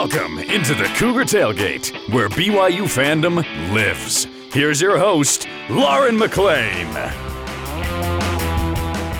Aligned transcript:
Welcome 0.00 0.38
into 0.38 0.76
the 0.76 0.84
Cougar 0.94 1.24
Tailgate, 1.24 1.92
where 2.14 2.28
BYU 2.28 2.82
fandom 2.82 3.44
lives. 3.74 4.28
Here's 4.52 4.80
your 4.80 4.96
host, 4.96 5.48
Lauren 5.68 6.16
McLean. 6.16 6.86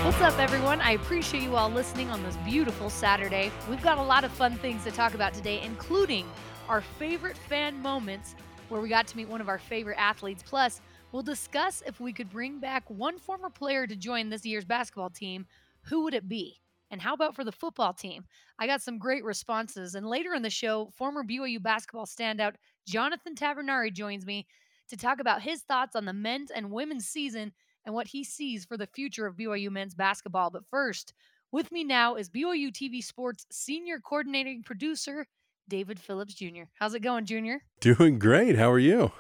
What's 0.05 0.21
up, 0.21 0.39
everyone? 0.39 0.81
I 0.81 0.93
appreciate 0.93 1.43
you 1.43 1.57
all 1.57 1.69
listening 1.69 2.11
on 2.11 2.23
this 2.23 2.37
beautiful 2.37 2.91
Saturday. 2.91 3.51
We've 3.69 3.83
got 3.83 3.99
a 3.99 4.03
lot 4.03 4.23
of 4.23 4.31
fun 4.31 4.55
things 4.59 4.85
to 4.85 4.93
talk 4.93 5.15
about 5.15 5.35
today, 5.35 5.61
including 5.63 6.25
our 6.69 6.81
favorite 6.81 7.37
fan 7.37 7.83
moments 7.83 8.37
where 8.69 8.81
we 8.81 8.89
got 8.89 9.09
to 9.09 9.17
meet 9.17 9.29
one 9.29 9.41
of 9.41 9.49
our 9.49 9.59
favorite 9.59 9.99
athletes. 9.99 10.45
Plus, 10.47 10.81
we'll 11.11 11.25
discuss 11.25 11.83
if 11.89 11.99
we 11.99 12.13
could 12.13 12.31
bring 12.31 12.61
back 12.61 12.89
one 12.89 13.19
former 13.19 13.51
player 13.51 13.89
to 13.89 13.97
join 13.97 14.29
this 14.29 14.47
year's 14.47 14.65
basketball 14.65 15.11
team. 15.11 15.45
Who 15.87 16.05
would 16.05 16.15
it 16.15 16.29
be? 16.29 16.61
And 16.91 17.01
how 17.03 17.15
about 17.15 17.35
for 17.37 17.45
the 17.45 17.53
football 17.53 17.93
team? 17.93 18.25
I 18.59 18.67
got 18.67 18.83
some 18.83 18.99
great 18.99 19.25
responses. 19.25 19.95
And 19.95 20.07
later 20.07 20.35
in 20.35 20.43
the 20.43 20.51
show, 20.51 20.91
former 20.97 21.23
BYU 21.23 21.63
basketball 21.63 22.07
standout 22.07 22.55
Jonathan 22.87 23.35
Tavernari 23.35 23.93
joins 23.93 24.25
me 24.25 24.47
to 24.89 24.97
talk 24.97 25.21
about 25.21 25.43
his 25.43 25.63
thoughts 25.63 25.95
on 25.95 26.07
the 26.07 26.13
men's 26.13 26.51
and 26.51 26.71
women's 26.71 27.07
season 27.07 27.53
and 27.85 27.95
what 27.95 28.09
he 28.09 28.25
sees 28.25 28.65
for 28.65 28.77
the 28.77 28.87
future 28.87 29.27
of 29.27 29.37
BYU 29.37 29.71
men's 29.71 29.95
basketball. 29.95 30.51
But 30.51 30.67
first, 30.67 31.13
with 31.53 31.71
me 31.73 31.85
now 31.85 32.17
is 32.17 32.29
BYU 32.29 32.71
TV 32.71 33.03
Sports 33.03 33.47
senior 33.51 34.01
coordinating 34.01 34.63
producer, 34.63 35.27
David 35.69 36.01
Phillips 36.01 36.35
Jr. 36.35 36.65
How's 36.75 36.95
it 36.95 37.01
going, 37.01 37.27
Junior? 37.27 37.63
Doing 37.81 38.19
great. 38.19 38.57
How 38.57 38.71
are 38.71 38.79
you? 38.79 39.13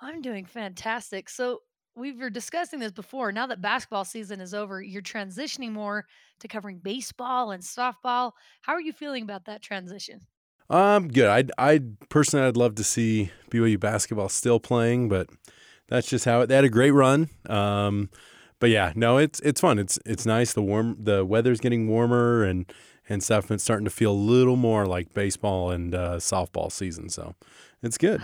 I'm 0.00 0.22
doing 0.22 0.44
fantastic. 0.44 1.28
So, 1.28 1.60
we 1.96 2.12
were 2.12 2.30
discussing 2.30 2.80
this 2.80 2.92
before. 2.92 3.32
Now 3.32 3.46
that 3.46 3.60
basketball 3.60 4.04
season 4.04 4.40
is 4.40 4.54
over, 4.54 4.82
you're 4.82 5.02
transitioning 5.02 5.72
more 5.72 6.06
to 6.40 6.48
covering 6.48 6.78
baseball 6.78 7.50
and 7.50 7.62
softball. 7.62 8.32
How 8.62 8.74
are 8.74 8.80
you 8.80 8.92
feeling 8.92 9.24
about 9.24 9.44
that 9.46 9.62
transition? 9.62 10.20
Um, 10.68 11.08
good. 11.08 11.28
I 11.58 11.72
I 11.72 11.80
personally 12.08 12.46
I'd 12.46 12.56
love 12.56 12.76
to 12.76 12.84
see 12.84 13.32
BYU 13.50 13.78
basketball 13.78 14.28
still 14.28 14.60
playing, 14.60 15.08
but 15.08 15.28
that's 15.88 16.08
just 16.08 16.24
how 16.24 16.42
it. 16.42 16.46
They 16.46 16.54
had 16.54 16.64
a 16.64 16.70
great 16.70 16.92
run. 16.92 17.28
Um, 17.46 18.08
but 18.60 18.70
yeah, 18.70 18.92
no, 18.94 19.18
it's 19.18 19.40
it's 19.40 19.60
fun. 19.60 19.78
It's 19.78 19.98
it's 20.06 20.24
nice. 20.24 20.52
The 20.52 20.62
warm 20.62 20.96
the 21.00 21.24
weather's 21.24 21.60
getting 21.60 21.88
warmer 21.88 22.44
and 22.44 22.72
and 23.08 23.22
stuff. 23.22 23.46
And 23.46 23.56
it's 23.56 23.64
starting 23.64 23.84
to 23.84 23.90
feel 23.90 24.12
a 24.12 24.14
little 24.14 24.56
more 24.56 24.86
like 24.86 25.12
baseball 25.12 25.70
and 25.70 25.94
uh, 25.94 26.16
softball 26.16 26.70
season. 26.70 27.08
So 27.08 27.34
it's 27.82 27.98
good. 27.98 28.22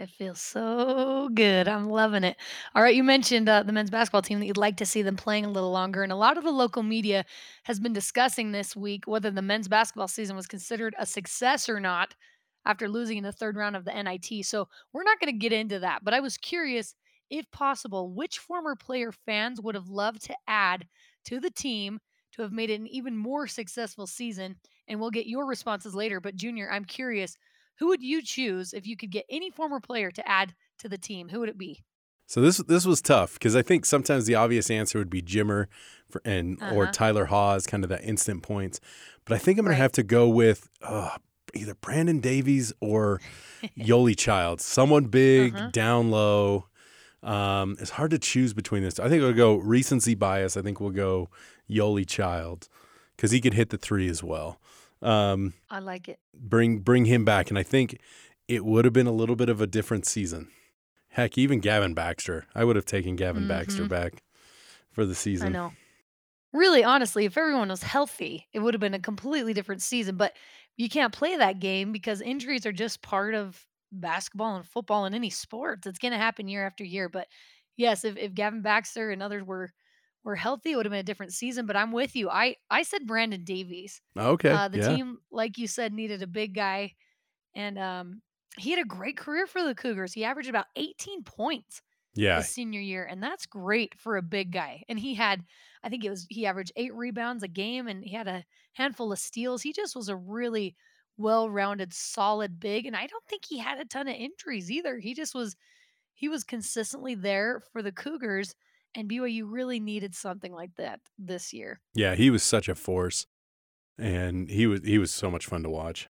It 0.00 0.08
feels 0.08 0.40
so 0.40 1.28
good. 1.34 1.68
I'm 1.68 1.90
loving 1.90 2.24
it. 2.24 2.38
All 2.74 2.82
right, 2.82 2.94
you 2.94 3.04
mentioned 3.04 3.50
uh, 3.50 3.62
the 3.64 3.72
men's 3.72 3.90
basketball 3.90 4.22
team 4.22 4.40
that 4.40 4.46
you'd 4.46 4.56
like 4.56 4.78
to 4.78 4.86
see 4.86 5.02
them 5.02 5.16
playing 5.16 5.44
a 5.44 5.50
little 5.50 5.70
longer, 5.70 6.02
and 6.02 6.10
a 6.10 6.16
lot 6.16 6.38
of 6.38 6.44
the 6.44 6.50
local 6.50 6.82
media 6.82 7.26
has 7.64 7.78
been 7.78 7.92
discussing 7.92 8.50
this 8.50 8.74
week 8.74 9.06
whether 9.06 9.30
the 9.30 9.42
men's 9.42 9.68
basketball 9.68 10.08
season 10.08 10.36
was 10.36 10.46
considered 10.46 10.94
a 10.98 11.04
success 11.04 11.68
or 11.68 11.80
not 11.80 12.14
after 12.64 12.88
losing 12.88 13.18
in 13.18 13.24
the 13.24 13.32
third 13.32 13.56
round 13.56 13.76
of 13.76 13.84
the 13.84 13.94
NIT. 13.94 14.42
So 14.42 14.68
we're 14.94 15.02
not 15.02 15.20
going 15.20 15.32
to 15.34 15.38
get 15.38 15.52
into 15.52 15.80
that, 15.80 16.02
but 16.02 16.14
I 16.14 16.20
was 16.20 16.38
curious, 16.38 16.94
if 17.28 17.50
possible, 17.50 18.10
which 18.10 18.38
former 18.38 18.76
player 18.76 19.12
fans 19.12 19.60
would 19.60 19.74
have 19.74 19.88
loved 19.88 20.22
to 20.26 20.36
add 20.48 20.86
to 21.26 21.40
the 21.40 21.50
team 21.50 22.00
to 22.32 22.42
have 22.42 22.52
made 22.52 22.70
it 22.70 22.80
an 22.80 22.86
even 22.86 23.16
more 23.18 23.46
successful 23.46 24.06
season. 24.06 24.56
And 24.88 24.98
we'll 24.98 25.10
get 25.10 25.26
your 25.26 25.46
responses 25.46 25.94
later. 25.94 26.20
But, 26.20 26.36
Junior, 26.36 26.70
I'm 26.72 26.84
curious 26.86 27.36
who 27.80 27.88
would 27.88 28.02
you 28.02 28.22
choose 28.22 28.72
if 28.72 28.86
you 28.86 28.96
could 28.96 29.10
get 29.10 29.24
any 29.28 29.50
former 29.50 29.80
player 29.80 30.10
to 30.10 30.28
add 30.28 30.54
to 30.78 30.88
the 30.88 30.98
team? 30.98 31.30
Who 31.30 31.40
would 31.40 31.48
it 31.48 31.58
be? 31.58 31.82
So 32.26 32.40
this 32.40 32.58
this 32.58 32.84
was 32.86 33.02
tough 33.02 33.32
because 33.34 33.56
I 33.56 33.62
think 33.62 33.84
sometimes 33.84 34.26
the 34.26 34.36
obvious 34.36 34.70
answer 34.70 34.98
would 34.98 35.10
be 35.10 35.22
Jimmer 35.22 35.66
for, 36.08 36.22
and 36.24 36.62
uh-huh. 36.62 36.74
or 36.76 36.86
Tyler 36.86 37.24
Haws, 37.24 37.66
kind 37.66 37.82
of 37.82 37.90
that 37.90 38.04
instant 38.04 38.44
points. 38.44 38.80
But 39.24 39.34
I 39.34 39.38
think 39.38 39.58
I'm 39.58 39.64
going 39.64 39.72
right. 39.72 39.78
to 39.78 39.82
have 39.82 39.92
to 39.92 40.02
go 40.04 40.28
with 40.28 40.68
uh, 40.82 41.16
either 41.54 41.74
Brandon 41.74 42.20
Davies 42.20 42.72
or 42.80 43.20
Yoeli 43.76 44.16
Child, 44.16 44.60
someone 44.60 45.06
big, 45.06 45.56
uh-huh. 45.56 45.70
down 45.72 46.10
low. 46.10 46.66
Um, 47.22 47.76
it's 47.80 47.90
hard 47.90 48.12
to 48.12 48.18
choose 48.18 48.52
between 48.52 48.82
this. 48.82 49.00
I 49.00 49.08
think 49.08 49.22
we'll 49.22 49.32
go 49.32 49.56
recency 49.56 50.14
bias. 50.14 50.56
I 50.56 50.62
think 50.62 50.80
we'll 50.80 50.90
go 50.90 51.30
Yoeli 51.68 52.06
Child 52.06 52.68
because 53.16 53.30
he 53.30 53.40
could 53.40 53.54
hit 53.54 53.70
the 53.70 53.78
three 53.78 54.08
as 54.08 54.22
well. 54.22 54.60
Um, 55.02 55.54
I 55.70 55.78
like 55.78 56.08
it. 56.08 56.18
Bring 56.34 56.78
bring 56.78 57.06
him 57.06 57.24
back, 57.24 57.50
and 57.50 57.58
I 57.58 57.62
think 57.62 57.98
it 58.48 58.64
would 58.64 58.84
have 58.84 58.94
been 58.94 59.06
a 59.06 59.12
little 59.12 59.36
bit 59.36 59.48
of 59.48 59.60
a 59.60 59.66
different 59.66 60.06
season. 60.06 60.48
Heck, 61.10 61.36
even 61.38 61.60
Gavin 61.60 61.94
Baxter. 61.94 62.46
I 62.54 62.64
would 62.64 62.76
have 62.76 62.84
taken 62.84 63.16
Gavin 63.16 63.42
mm-hmm. 63.42 63.48
Baxter 63.48 63.86
back 63.86 64.22
for 64.92 65.04
the 65.04 65.14
season. 65.14 65.48
I 65.48 65.50
know. 65.50 65.72
Really, 66.52 66.82
honestly, 66.82 67.24
if 67.24 67.38
everyone 67.38 67.68
was 67.68 67.82
healthy, 67.82 68.48
it 68.52 68.58
would 68.58 68.74
have 68.74 68.80
been 68.80 68.94
a 68.94 69.00
completely 69.00 69.54
different 69.54 69.82
season. 69.82 70.16
But 70.16 70.34
you 70.76 70.88
can't 70.88 71.12
play 71.12 71.36
that 71.36 71.60
game 71.60 71.92
because 71.92 72.20
injuries 72.20 72.66
are 72.66 72.72
just 72.72 73.02
part 73.02 73.34
of 73.34 73.64
basketball 73.92 74.56
and 74.56 74.66
football 74.66 75.04
and 75.04 75.14
any 75.14 75.30
sports. 75.30 75.86
It's 75.86 75.98
going 75.98 76.12
to 76.12 76.18
happen 76.18 76.48
year 76.48 76.66
after 76.66 76.84
year. 76.84 77.08
But 77.08 77.28
yes, 77.76 78.04
if, 78.04 78.16
if 78.16 78.34
Gavin 78.34 78.62
Baxter 78.62 79.10
and 79.10 79.22
others 79.22 79.44
were 79.44 79.70
were 80.24 80.36
healthy, 80.36 80.72
it 80.72 80.76
would 80.76 80.86
have 80.86 80.90
been 80.90 81.00
a 81.00 81.04
different 81.04 81.32
season. 81.32 81.66
But 81.66 81.76
I'm 81.76 81.92
with 81.92 82.14
you. 82.14 82.28
I 82.28 82.56
I 82.70 82.82
said 82.82 83.06
Brandon 83.06 83.44
Davies. 83.44 84.00
Okay. 84.16 84.50
Uh, 84.50 84.68
the 84.68 84.78
yeah. 84.78 84.94
team, 84.94 85.18
like 85.30 85.58
you 85.58 85.66
said, 85.66 85.92
needed 85.92 86.22
a 86.22 86.26
big 86.26 86.54
guy, 86.54 86.94
and 87.54 87.78
um, 87.78 88.22
he 88.58 88.70
had 88.70 88.80
a 88.80 88.84
great 88.84 89.16
career 89.16 89.46
for 89.46 89.62
the 89.62 89.74
Cougars. 89.74 90.12
He 90.12 90.24
averaged 90.24 90.48
about 90.48 90.66
18 90.76 91.24
points. 91.24 91.82
Yeah. 92.14 92.38
His 92.38 92.48
senior 92.48 92.80
year, 92.80 93.04
and 93.04 93.22
that's 93.22 93.46
great 93.46 93.94
for 93.96 94.16
a 94.16 94.22
big 94.22 94.50
guy. 94.50 94.82
And 94.88 94.98
he 94.98 95.14
had, 95.14 95.44
I 95.84 95.88
think 95.88 96.04
it 96.04 96.10
was 96.10 96.26
he 96.28 96.44
averaged 96.44 96.72
eight 96.74 96.92
rebounds 96.92 97.44
a 97.44 97.48
game, 97.48 97.86
and 97.86 98.04
he 98.04 98.14
had 98.14 98.26
a 98.26 98.44
handful 98.72 99.12
of 99.12 99.18
steals. 99.20 99.62
He 99.62 99.72
just 99.72 99.94
was 99.94 100.08
a 100.08 100.16
really 100.16 100.74
well-rounded, 101.18 101.94
solid 101.94 102.58
big, 102.58 102.86
and 102.86 102.96
I 102.96 103.06
don't 103.06 103.24
think 103.28 103.44
he 103.44 103.58
had 103.58 103.78
a 103.78 103.84
ton 103.84 104.08
of 104.08 104.16
injuries 104.16 104.72
either. 104.72 104.98
He 104.98 105.14
just 105.14 105.34
was, 105.36 105.54
he 106.14 106.28
was 106.28 106.42
consistently 106.42 107.14
there 107.14 107.62
for 107.72 107.80
the 107.80 107.92
Cougars 107.92 108.56
and 108.94 109.08
BYU 109.08 109.44
really 109.46 109.80
needed 109.80 110.14
something 110.14 110.52
like 110.52 110.74
that 110.76 111.00
this 111.18 111.52
year. 111.52 111.80
Yeah, 111.94 112.14
he 112.14 112.30
was 112.30 112.42
such 112.42 112.68
a 112.68 112.74
force, 112.74 113.26
and 113.98 114.48
he 114.48 114.66
was 114.66 114.80
he 114.84 114.98
was 114.98 115.12
so 115.12 115.30
much 115.30 115.46
fun 115.46 115.62
to 115.62 115.70
watch. 115.70 116.08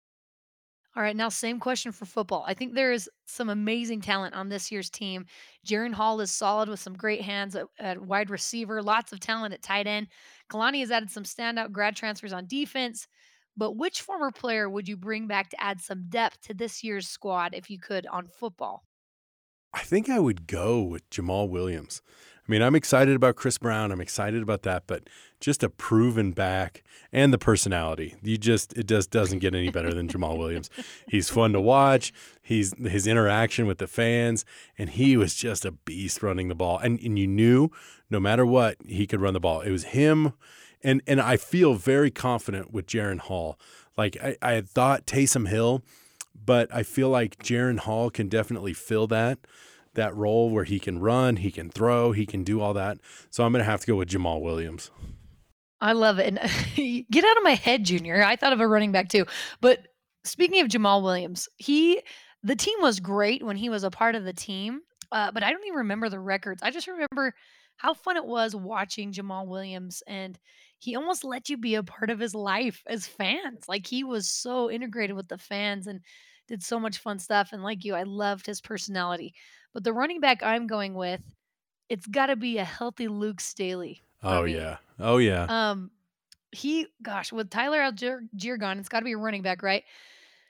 All 0.95 1.01
right, 1.01 1.15
now 1.15 1.29
same 1.29 1.59
question 1.59 1.91
for 1.91 2.05
football. 2.05 2.45
I 2.47 2.53
think 2.53 2.73
there 2.73 2.91
is 2.91 3.09
some 3.25 3.49
amazing 3.49 4.01
talent 4.01 4.35
on 4.35 4.49
this 4.49 4.71
year's 4.71 4.91
team. 4.91 5.25
Jaren 5.65 5.93
Hall 5.93 6.21
is 6.21 6.29
solid 6.29 6.69
with 6.69 6.79
some 6.79 6.93
great 6.93 7.21
hands 7.21 7.55
at, 7.55 7.65
at 7.79 7.99
wide 7.99 8.29
receiver, 8.29 8.83
lots 8.83 9.11
of 9.11 9.19
talent 9.19 9.55
at 9.55 9.63
tight 9.63 9.87
end. 9.87 10.07
Kalani 10.51 10.81
has 10.81 10.91
added 10.91 11.09
some 11.09 11.23
standout 11.23 11.71
grad 11.71 11.95
transfers 11.95 12.31
on 12.31 12.45
defense. 12.45 13.07
But 13.55 13.73
which 13.73 14.01
former 14.01 14.31
player 14.31 14.69
would 14.69 14.87
you 14.87 14.97
bring 14.97 15.27
back 15.27 15.49
to 15.49 15.61
add 15.61 15.79
some 15.79 16.05
depth 16.09 16.41
to 16.41 16.53
this 16.53 16.83
year's 16.83 17.07
squad 17.07 17.53
if 17.53 17.69
you 17.69 17.79
could 17.79 18.05
on 18.07 18.27
football? 18.27 18.83
I 19.73 19.81
think 19.81 20.09
I 20.09 20.19
would 20.19 20.47
go 20.47 20.81
with 20.81 21.09
Jamal 21.09 21.49
Williams. 21.49 22.01
I 22.45 22.51
mean, 22.51 22.61
I'm 22.61 22.75
excited 22.75 23.15
about 23.15 23.37
Chris 23.37 23.57
Brown. 23.57 23.91
I'm 23.91 24.01
excited 24.01 24.43
about 24.43 24.63
that, 24.63 24.83
but 24.85 25.09
just 25.39 25.63
a 25.63 25.69
proven 25.69 26.31
back 26.31 26.83
and 27.13 27.31
the 27.31 27.37
personality. 27.37 28.15
You 28.21 28.37
just 28.37 28.73
it 28.73 28.87
just 28.87 29.11
doesn't 29.11 29.39
get 29.39 29.55
any 29.55 29.69
better 29.69 29.93
than 29.93 30.09
Jamal 30.09 30.37
Williams. 30.37 30.69
He's 31.07 31.29
fun 31.29 31.53
to 31.53 31.61
watch. 31.61 32.11
He's 32.41 32.73
his 32.77 33.07
interaction 33.07 33.65
with 33.65 33.77
the 33.77 33.87
fans, 33.87 34.43
and 34.77 34.89
he 34.89 35.15
was 35.15 35.35
just 35.35 35.63
a 35.63 35.71
beast 35.71 36.21
running 36.21 36.49
the 36.49 36.55
ball. 36.55 36.79
And 36.79 36.99
and 36.99 37.17
you 37.17 37.27
knew 37.27 37.69
no 38.09 38.19
matter 38.19 38.45
what 38.45 38.75
he 38.85 39.07
could 39.07 39.21
run 39.21 39.33
the 39.33 39.39
ball. 39.39 39.61
It 39.61 39.71
was 39.71 39.85
him, 39.85 40.33
and 40.83 41.01
and 41.07 41.21
I 41.21 41.37
feel 41.37 41.75
very 41.75 42.11
confident 42.11 42.73
with 42.73 42.87
Jaren 42.87 43.19
Hall. 43.19 43.57
Like 43.97 44.17
I, 44.21 44.35
I 44.41 44.51
had 44.53 44.67
thought 44.67 45.05
Taysom 45.05 45.47
Hill, 45.47 45.81
but 46.33 46.73
I 46.75 46.83
feel 46.83 47.09
like 47.09 47.37
Jaren 47.37 47.79
Hall 47.79 48.09
can 48.09 48.27
definitely 48.27 48.73
fill 48.73 49.07
that 49.07 49.39
that 49.93 50.15
role 50.15 50.49
where 50.49 50.63
he 50.63 50.79
can 50.79 50.99
run, 50.99 51.37
he 51.37 51.51
can 51.51 51.69
throw, 51.69 52.11
he 52.11 52.25
can 52.25 52.43
do 52.43 52.61
all 52.61 52.73
that. 52.73 52.97
So 53.29 53.43
I'm 53.43 53.51
going 53.51 53.63
to 53.63 53.69
have 53.69 53.81
to 53.81 53.87
go 53.87 53.95
with 53.95 54.09
Jamal 54.09 54.41
Williams. 54.41 54.91
I 55.81 55.93
love 55.93 56.19
it. 56.19 56.27
And 56.27 56.39
get 57.11 57.25
out 57.25 57.37
of 57.37 57.43
my 57.43 57.55
head, 57.55 57.83
Junior. 57.83 58.23
I 58.23 58.35
thought 58.35 58.53
of 58.53 58.61
a 58.61 58.67
running 58.67 58.91
back 58.91 59.09
too. 59.09 59.25
But 59.61 59.87
speaking 60.23 60.61
of 60.61 60.69
Jamal 60.69 61.01
Williams, 61.01 61.49
he 61.57 62.01
the 62.41 62.55
team 62.55 62.77
was 62.81 62.99
great 62.99 63.43
when 63.43 63.55
he 63.55 63.69
was 63.69 63.83
a 63.83 63.91
part 63.91 64.15
of 64.15 64.25
the 64.25 64.33
team. 64.33 64.81
Uh, 65.11 65.31
but 65.31 65.43
I 65.43 65.51
don't 65.51 65.65
even 65.65 65.77
remember 65.77 66.09
the 66.09 66.19
records. 66.19 66.61
I 66.63 66.71
just 66.71 66.87
remember 66.87 67.33
how 67.77 67.93
fun 67.93 68.17
it 68.17 68.25
was 68.25 68.55
watching 68.55 69.11
Jamal 69.11 69.47
Williams 69.47 70.03
and 70.07 70.37
he 70.79 70.95
almost 70.95 71.23
let 71.23 71.49
you 71.49 71.57
be 71.57 71.75
a 71.75 71.83
part 71.83 72.09
of 72.09 72.19
his 72.19 72.35
life 72.35 72.83
as 72.87 73.07
fans. 73.07 73.65
Like 73.67 73.87
he 73.87 74.03
was 74.03 74.29
so 74.29 74.69
integrated 74.69 75.15
with 75.15 75.29
the 75.29 75.37
fans 75.37 75.87
and 75.87 76.01
did 76.47 76.61
so 76.61 76.79
much 76.79 76.97
fun 76.97 77.19
stuff. 77.19 77.49
And 77.53 77.63
like 77.63 77.85
you, 77.85 77.95
I 77.95 78.03
loved 78.03 78.45
his 78.45 78.59
personality. 78.59 79.33
But 79.73 79.83
the 79.83 79.93
running 79.93 80.19
back 80.19 80.43
I'm 80.43 80.67
going 80.67 80.93
with, 80.93 81.21
it's 81.89 82.05
got 82.07 82.27
to 82.27 82.35
be 82.35 82.57
a 82.57 82.63
healthy 82.63 83.07
Luke 83.07 83.41
Staley. 83.41 84.01
Oh 84.21 84.43
me. 84.43 84.55
yeah. 84.55 84.77
Oh 84.99 85.17
yeah. 85.17 85.45
Um, 85.49 85.91
he, 86.51 86.87
gosh, 87.01 87.31
with 87.31 87.49
Tyler 87.49 87.79
Allgeier 87.79 88.59
gone, 88.59 88.79
it's 88.79 88.89
got 88.89 88.99
to 88.99 89.05
be 89.05 89.13
a 89.13 89.17
running 89.17 89.41
back, 89.41 89.63
right? 89.63 89.83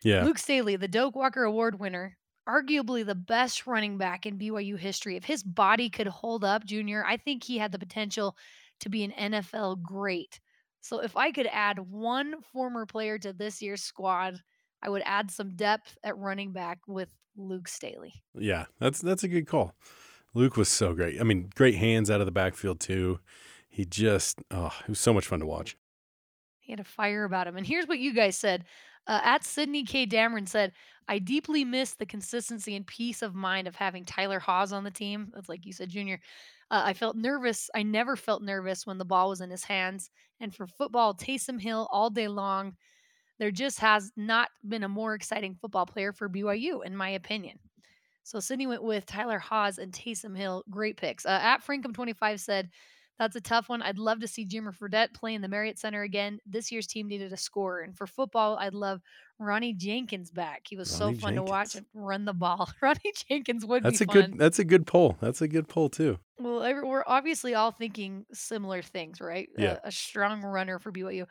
Yeah. 0.03 0.25
Luke 0.25 0.37
Staley, 0.37 0.75
the 0.75 0.87
Doak 0.87 1.15
Walker 1.15 1.43
Award 1.43 1.79
winner, 1.79 2.17
arguably 2.47 3.05
the 3.05 3.15
best 3.15 3.65
running 3.65 3.97
back 3.97 4.25
in 4.25 4.37
BYU 4.37 4.77
history. 4.77 5.15
If 5.15 5.23
his 5.23 5.43
body 5.43 5.89
could 5.89 6.07
hold 6.07 6.43
up, 6.43 6.65
Junior, 6.65 7.05
I 7.05 7.17
think 7.17 7.43
he 7.43 7.57
had 7.57 7.71
the 7.71 7.79
potential 7.79 8.35
to 8.81 8.89
be 8.89 9.03
an 9.03 9.11
NFL 9.11 9.81
great. 9.81 10.39
So 10.81 10.99
if 10.99 11.15
I 11.15 11.31
could 11.31 11.47
add 11.49 11.79
one 11.79 12.41
former 12.51 12.85
player 12.85 13.17
to 13.19 13.31
this 13.31 13.61
year's 13.61 13.81
squad, 13.81 14.41
I 14.83 14.89
would 14.89 15.01
add 15.05 15.31
some 15.31 15.55
depth 15.55 15.97
at 16.03 16.17
running 16.17 16.51
back 16.51 16.79
with 16.87 17.09
Luke 17.37 17.67
Staley. 17.67 18.21
Yeah, 18.35 18.65
that's 18.79 18.99
that's 18.99 19.23
a 19.23 19.27
good 19.27 19.47
call. 19.47 19.73
Luke 20.33 20.57
was 20.57 20.69
so 20.69 20.93
great. 20.93 21.19
I 21.19 21.23
mean, 21.23 21.49
great 21.55 21.75
hands 21.75 22.11
out 22.11 22.19
of 22.19 22.25
the 22.25 22.31
backfield 22.31 22.79
too. 22.79 23.19
He 23.69 23.85
just 23.85 24.41
oh, 24.51 24.73
it 24.81 24.89
was 24.89 24.99
so 24.99 25.13
much 25.13 25.25
fun 25.25 25.39
to 25.39 25.45
watch. 25.45 25.77
He 26.59 26.71
had 26.71 26.79
a 26.79 26.85
fire 26.85 27.23
about 27.23 27.47
him. 27.47 27.57
And 27.57 27.65
here's 27.65 27.87
what 27.87 27.99
you 27.99 28.13
guys 28.13 28.37
said. 28.37 28.65
Uh, 29.05 29.19
at 29.21 29.43
Sydney 29.43 29.83
K. 29.83 30.07
Dameron 30.07 30.47
said, 30.47 30.71
I 31.09 31.19
deeply 31.19 31.65
miss 31.65 31.93
the 31.93 32.05
consistency 32.05 32.75
and 32.75 32.87
peace 32.87 33.21
of 33.21 33.35
mind 33.35 33.67
of 33.67 33.75
having 33.75 34.05
Tyler 34.05 34.39
Haws 34.39 34.71
on 34.71 34.85
the 34.85 34.91
team. 34.91 35.31
That's 35.33 35.49
like 35.49 35.65
you 35.65 35.73
said, 35.73 35.89
Junior. 35.89 36.19
Uh, 36.71 36.83
I 36.85 36.93
felt 36.93 37.17
nervous. 37.17 37.69
I 37.75 37.83
never 37.83 38.15
felt 38.15 38.41
nervous 38.41 38.87
when 38.87 38.97
the 38.97 39.05
ball 39.05 39.29
was 39.29 39.41
in 39.41 39.49
his 39.49 39.65
hands. 39.65 40.09
And 40.39 40.55
for 40.55 40.65
football, 40.65 41.13
Taysom 41.13 41.59
Hill 41.59 41.89
all 41.91 42.09
day 42.09 42.29
long. 42.29 42.77
There 43.39 43.51
just 43.51 43.79
has 43.79 44.11
not 44.15 44.49
been 44.67 44.83
a 44.83 44.89
more 44.89 45.13
exciting 45.13 45.55
football 45.55 45.85
player 45.85 46.13
for 46.13 46.29
BYU, 46.29 46.85
in 46.85 46.95
my 46.95 47.09
opinion. 47.09 47.59
So 48.23 48.39
Sydney 48.39 48.67
went 48.67 48.83
with 48.83 49.05
Tyler 49.05 49.39
Haws 49.39 49.77
and 49.77 49.91
Taysom 49.91 50.37
Hill. 50.37 50.63
Great 50.69 50.97
picks. 50.97 51.25
Uh, 51.25 51.39
at 51.41 51.65
Frankum25 51.65 52.39
said, 52.39 52.69
that's 53.19 53.35
a 53.35 53.41
tough 53.41 53.69
one. 53.69 53.81
I'd 53.81 53.99
love 53.99 54.19
to 54.21 54.27
see 54.27 54.45
Jimmer 54.45 54.75
Fredette 54.75 55.13
play 55.13 55.35
in 55.35 55.41
the 55.41 55.47
Marriott 55.47 55.77
Center 55.77 56.01
again. 56.01 56.39
This 56.45 56.71
year's 56.71 56.87
team 56.87 57.07
needed 57.07 57.31
a 57.31 57.37
scorer. 57.37 57.81
And 57.81 57.95
for 57.95 58.07
football, 58.07 58.57
I'd 58.59 58.73
love 58.73 59.01
Ronnie 59.37 59.73
Jenkins 59.73 60.31
back. 60.31 60.63
He 60.67 60.75
was 60.75 60.99
Ronnie 60.99 61.15
so 61.15 61.21
fun 61.21 61.35
Jenkins. 61.35 61.47
to 61.47 61.51
watch 61.51 61.75
and 61.75 61.85
run 61.93 62.25
the 62.25 62.33
ball. 62.33 62.69
Ronnie 62.81 63.13
Jenkins 63.29 63.65
would 63.65 63.83
that's 63.83 63.99
be 63.99 64.05
a 64.05 64.07
fun. 64.07 64.15
good 64.15 64.37
that's 64.39 64.59
a 64.59 64.63
good 64.65 64.87
poll. 64.87 65.17
That's 65.21 65.41
a 65.41 65.47
good 65.47 65.67
poll 65.67 65.89
too. 65.89 66.17
Well, 66.39 66.59
we're 66.59 67.03
obviously 67.05 67.53
all 67.53 67.71
thinking 67.71 68.25
similar 68.33 68.81
things, 68.81 69.21
right? 69.21 69.47
Yeah. 69.57 69.77
A, 69.83 69.89
a 69.89 69.91
strong 69.91 70.41
runner 70.41 70.79
for 70.79 70.91
BYU. 70.91 71.27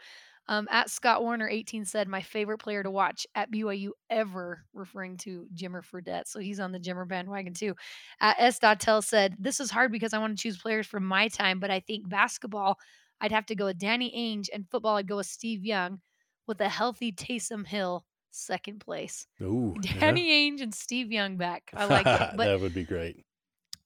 Um, 0.48 0.66
at 0.70 0.90
Scott 0.90 1.22
Warner 1.22 1.48
18 1.48 1.84
said, 1.84 2.08
my 2.08 2.20
favorite 2.20 2.58
player 2.58 2.82
to 2.82 2.90
watch 2.90 3.26
at 3.34 3.50
BYU 3.50 3.90
ever, 4.10 4.64
referring 4.74 5.16
to 5.18 5.46
Jimmer 5.54 5.82
Fredette. 5.84 6.26
So 6.26 6.40
he's 6.40 6.58
on 6.58 6.72
the 6.72 6.80
Jimmer 6.80 7.06
bandwagon 7.06 7.54
too. 7.54 7.74
At 8.20 8.36
S. 8.38 8.58
Dottel 8.58 9.04
said, 9.04 9.36
this 9.38 9.60
is 9.60 9.70
hard 9.70 9.92
because 9.92 10.12
I 10.12 10.18
want 10.18 10.36
to 10.36 10.42
choose 10.42 10.58
players 10.58 10.86
from 10.86 11.04
my 11.04 11.28
time, 11.28 11.60
but 11.60 11.70
I 11.70 11.80
think 11.80 12.08
basketball, 12.08 12.78
I'd 13.20 13.32
have 13.32 13.46
to 13.46 13.54
go 13.54 13.66
with 13.66 13.78
Danny 13.78 14.12
Ainge, 14.16 14.48
and 14.52 14.68
football, 14.68 14.96
I'd 14.96 15.06
go 15.06 15.16
with 15.18 15.26
Steve 15.26 15.64
Young 15.64 16.00
with 16.48 16.60
a 16.60 16.68
healthy 16.68 17.12
Taysom 17.12 17.64
Hill 17.66 18.04
second 18.32 18.80
place. 18.80 19.26
Ooh, 19.40 19.76
Danny 19.80 20.28
yeah. 20.28 20.50
Ainge 20.50 20.60
and 20.60 20.74
Steve 20.74 21.12
Young 21.12 21.36
back. 21.36 21.70
I 21.74 21.84
like 21.84 22.06
it. 22.06 22.30
That 22.36 22.60
would 22.60 22.74
be 22.74 22.84
great. 22.84 23.24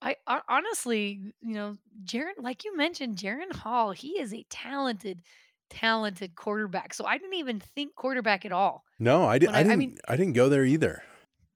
I, 0.00 0.16
I 0.26 0.40
honestly, 0.48 1.34
you 1.40 1.54
know, 1.54 1.76
Jaren, 2.04 2.38
like 2.38 2.64
you 2.64 2.76
mentioned, 2.76 3.16
Jaren 3.16 3.54
Hall, 3.54 3.92
he 3.92 4.20
is 4.20 4.32
a 4.32 4.44
talented 4.50 5.22
talented 5.70 6.34
quarterback. 6.34 6.94
So 6.94 7.04
I 7.04 7.18
didn't 7.18 7.34
even 7.34 7.60
think 7.60 7.94
quarterback 7.94 8.44
at 8.44 8.52
all. 8.52 8.84
No, 8.98 9.26
I, 9.26 9.38
did, 9.38 9.50
I, 9.50 9.60
I, 9.60 9.62
didn't. 9.62 9.72
I, 9.72 9.76
mean, 9.76 9.98
I 10.08 10.16
didn't 10.16 10.34
go 10.34 10.48
there 10.48 10.64
either. 10.64 11.02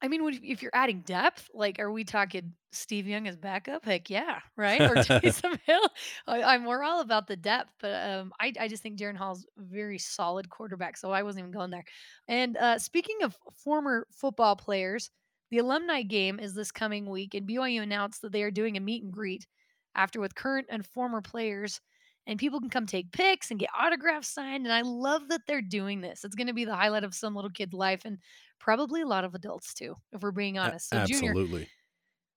I 0.02 0.08
mean, 0.08 0.40
if 0.42 0.62
you're 0.62 0.70
adding 0.74 1.00
depth, 1.00 1.50
like, 1.52 1.78
are 1.78 1.92
we 1.92 2.04
talking 2.04 2.54
Steve 2.72 3.06
Young 3.06 3.28
as 3.28 3.36
backup? 3.36 3.84
Heck 3.84 4.08
yeah, 4.08 4.38
right? 4.56 4.80
Or 4.80 4.94
Taysom 4.94 5.58
Hill? 5.66 5.88
I, 6.26 6.54
am 6.54 6.64
we're 6.64 6.82
all 6.82 7.02
about 7.02 7.26
the 7.26 7.36
depth, 7.36 7.74
but 7.80 8.08
um, 8.08 8.32
I, 8.40 8.52
I 8.58 8.68
just 8.68 8.82
think 8.82 8.98
Jaren 8.98 9.16
Hall's 9.16 9.46
very 9.58 9.98
solid 9.98 10.48
quarterback, 10.48 10.96
so 10.96 11.12
I 11.12 11.22
wasn't 11.22 11.42
even 11.42 11.52
going 11.52 11.70
there. 11.70 11.84
And 12.28 12.56
uh, 12.56 12.78
speaking 12.78 13.18
of 13.22 13.36
former 13.54 14.06
football 14.10 14.56
players, 14.56 15.10
the 15.50 15.58
alumni 15.58 16.02
game 16.02 16.40
is 16.40 16.54
this 16.54 16.72
coming 16.72 17.10
week, 17.10 17.34
and 17.34 17.46
BYU 17.46 17.82
announced 17.82 18.22
that 18.22 18.32
they 18.32 18.42
are 18.42 18.50
doing 18.50 18.78
a 18.78 18.80
meet 18.80 19.02
and 19.02 19.12
greet 19.12 19.46
after 19.94 20.18
with 20.18 20.34
current 20.34 20.66
and 20.70 20.86
former 20.86 21.20
players 21.20 21.80
and 22.26 22.38
people 22.38 22.60
can 22.60 22.70
come 22.70 22.86
take 22.86 23.12
pics 23.12 23.50
and 23.50 23.60
get 23.60 23.70
autographs 23.76 24.28
signed. 24.28 24.66
And 24.66 24.72
I 24.72 24.82
love 24.82 25.28
that 25.28 25.42
they're 25.46 25.62
doing 25.62 26.00
this. 26.00 26.24
It's 26.24 26.34
going 26.36 26.46
to 26.46 26.54
be 26.54 26.64
the 26.64 26.76
highlight 26.76 27.04
of 27.04 27.14
some 27.14 27.34
little 27.34 27.50
kid's 27.50 27.72
life 27.74 28.04
and 28.04 28.18
probably 28.58 29.00
a 29.02 29.06
lot 29.06 29.24
of 29.24 29.34
adults 29.34 29.74
too, 29.74 29.96
if 30.12 30.22
we're 30.22 30.30
being 30.32 30.58
honest. 30.58 30.88
So, 30.88 30.98
Absolutely. 30.98 31.00
Junior, 31.00 31.36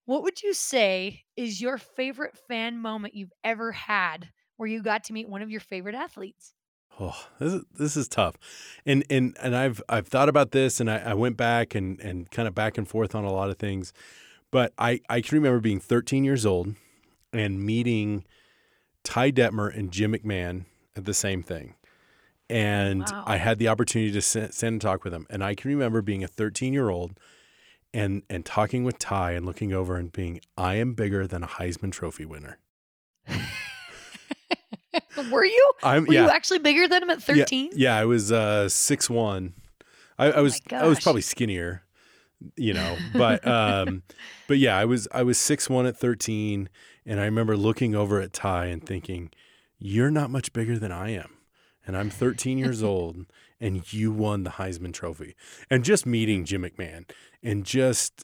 what 0.05 0.23
would 0.23 0.41
you 0.41 0.53
say 0.53 1.23
is 1.35 1.61
your 1.61 1.77
favorite 1.77 2.37
fan 2.37 2.77
moment 2.77 3.15
you've 3.15 3.33
ever 3.43 3.71
had 3.71 4.29
where 4.57 4.67
you 4.67 4.81
got 4.83 5.03
to 5.05 5.13
meet 5.13 5.29
one 5.29 5.41
of 5.41 5.49
your 5.49 5.61
favorite 5.61 5.95
athletes? 5.95 6.53
Oh, 6.99 7.27
this 7.39 7.53
is 7.53 7.63
this 7.71 7.97
is 7.97 8.07
tough, 8.07 8.35
and 8.85 9.03
and 9.09 9.35
and 9.41 9.55
I've 9.55 9.81
I've 9.89 10.07
thought 10.07 10.29
about 10.29 10.51
this, 10.51 10.79
and 10.79 10.91
I, 10.91 10.97
I 10.99 11.13
went 11.15 11.37
back 11.37 11.73
and 11.73 11.99
and 11.99 12.29
kind 12.29 12.47
of 12.47 12.53
back 12.53 12.77
and 12.77 12.87
forth 12.87 13.15
on 13.15 13.23
a 13.25 13.31
lot 13.31 13.49
of 13.49 13.57
things, 13.57 13.93
but 14.51 14.73
I 14.77 15.01
I 15.09 15.21
can 15.21 15.35
remember 15.37 15.59
being 15.59 15.79
13 15.79 16.23
years 16.23 16.45
old 16.45 16.75
and 17.33 17.61
meeting 17.65 18.25
Ty 19.03 19.31
Detmer 19.31 19.75
and 19.75 19.91
Jim 19.91 20.13
McMahon 20.13 20.65
at 20.95 21.05
the 21.05 21.13
same 21.13 21.43
thing. 21.43 21.75
And 22.49 23.01
wow. 23.01 23.23
I 23.25 23.37
had 23.37 23.57
the 23.57 23.67
opportunity 23.67 24.11
to 24.11 24.21
sit, 24.21 24.53
sit 24.53 24.67
and 24.67 24.81
talk 24.81 25.03
with 25.03 25.13
them. 25.13 25.25
And 25.29 25.43
I 25.43 25.55
can 25.55 25.69
remember 25.69 26.01
being 26.01 26.23
a 26.23 26.27
13 26.27 26.73
year 26.73 26.89
old 26.89 27.19
and 27.93 28.23
and 28.29 28.43
talking 28.45 28.83
with 28.83 28.97
Ty 28.99 29.31
and 29.31 29.45
looking 29.45 29.71
over 29.73 29.95
and 29.95 30.11
being, 30.11 30.41
I 30.57 30.75
am 30.75 30.93
bigger 30.93 31.27
than 31.27 31.43
a 31.43 31.47
Heisman 31.47 31.91
Trophy 31.91 32.25
winner. 32.25 32.59
Were 35.31 35.45
you? 35.45 35.71
I'm, 35.83 36.05
Were 36.05 36.13
yeah. 36.13 36.25
you 36.25 36.29
actually 36.29 36.59
bigger 36.59 36.87
than 36.87 37.03
him 37.03 37.09
at 37.09 37.21
13? 37.21 37.71
Yeah, 37.71 37.77
yeah 37.77 37.97
I 37.97 38.05
was 38.05 38.31
uh, 38.31 38.69
six 38.69 39.09
one. 39.09 39.53
I, 40.17 40.31
I 40.31 40.39
was 40.41 40.61
oh 40.71 40.75
I 40.75 40.87
was 40.87 40.99
probably 40.99 41.21
skinnier, 41.21 41.83
you 42.55 42.73
know, 42.73 42.97
but 43.13 43.47
um, 43.47 44.03
but 44.47 44.57
yeah, 44.57 44.77
I 44.77 44.85
was 44.85 45.07
I 45.11 45.23
was 45.23 45.37
six 45.39 45.69
one 45.69 45.85
at 45.85 45.97
13 45.97 46.69
and 47.05 47.19
I 47.19 47.25
remember 47.25 47.57
looking 47.57 47.95
over 47.95 48.19
at 48.19 48.33
Ty 48.33 48.65
and 48.65 48.85
thinking, 48.85 49.31
You're 49.77 50.11
not 50.11 50.29
much 50.29 50.53
bigger 50.53 50.77
than 50.77 50.91
I 50.91 51.11
am. 51.11 51.37
And 51.85 51.97
I'm 51.97 52.09
13 52.09 52.57
years 52.57 52.81
old, 52.83 53.25
and 53.59 53.91
you 53.93 54.11
won 54.11 54.43
the 54.43 54.51
Heisman 54.51 54.93
Trophy. 54.93 55.35
And 55.69 55.83
just 55.83 56.05
meeting 56.05 56.45
Jim 56.45 56.63
McMahon 56.63 57.09
and 57.41 57.65
just 57.65 58.23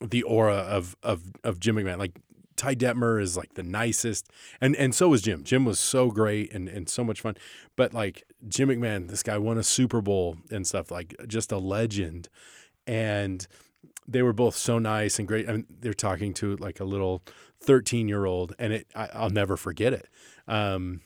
the 0.00 0.22
aura 0.22 0.56
of 0.56 0.96
of 1.02 1.32
of 1.44 1.60
Jim 1.60 1.76
McMahon. 1.76 1.98
Like 1.98 2.18
Ty 2.56 2.74
Detmer 2.74 3.20
is 3.20 3.36
like 3.36 3.54
the 3.54 3.62
nicest, 3.62 4.28
and 4.60 4.76
and 4.76 4.94
so 4.94 5.08
was 5.08 5.22
Jim. 5.22 5.42
Jim 5.44 5.64
was 5.64 5.78
so 5.78 6.10
great 6.10 6.52
and 6.52 6.68
and 6.68 6.88
so 6.88 7.04
much 7.04 7.20
fun. 7.20 7.36
But 7.76 7.94
like 7.94 8.24
Jim 8.48 8.68
McMahon, 8.68 9.08
this 9.08 9.22
guy 9.22 9.38
won 9.38 9.58
a 9.58 9.62
Super 9.62 10.00
Bowl 10.00 10.36
and 10.50 10.66
stuff. 10.66 10.90
Like 10.90 11.14
just 11.26 11.52
a 11.52 11.58
legend, 11.58 12.28
and 12.86 13.46
they 14.06 14.22
were 14.22 14.32
both 14.32 14.56
so 14.56 14.78
nice 14.78 15.18
and 15.18 15.28
great. 15.28 15.48
I 15.48 15.52
mean, 15.52 15.66
they're 15.68 15.94
talking 15.94 16.34
to 16.34 16.56
like 16.56 16.80
a 16.80 16.84
little 16.84 17.22
13 17.60 18.08
year 18.08 18.26
old, 18.26 18.54
and 18.58 18.72
it 18.72 18.86
I, 18.94 19.22
will 19.22 19.30
never 19.30 19.56
forget 19.56 19.92
it. 19.92 20.08
Um, 20.48 21.00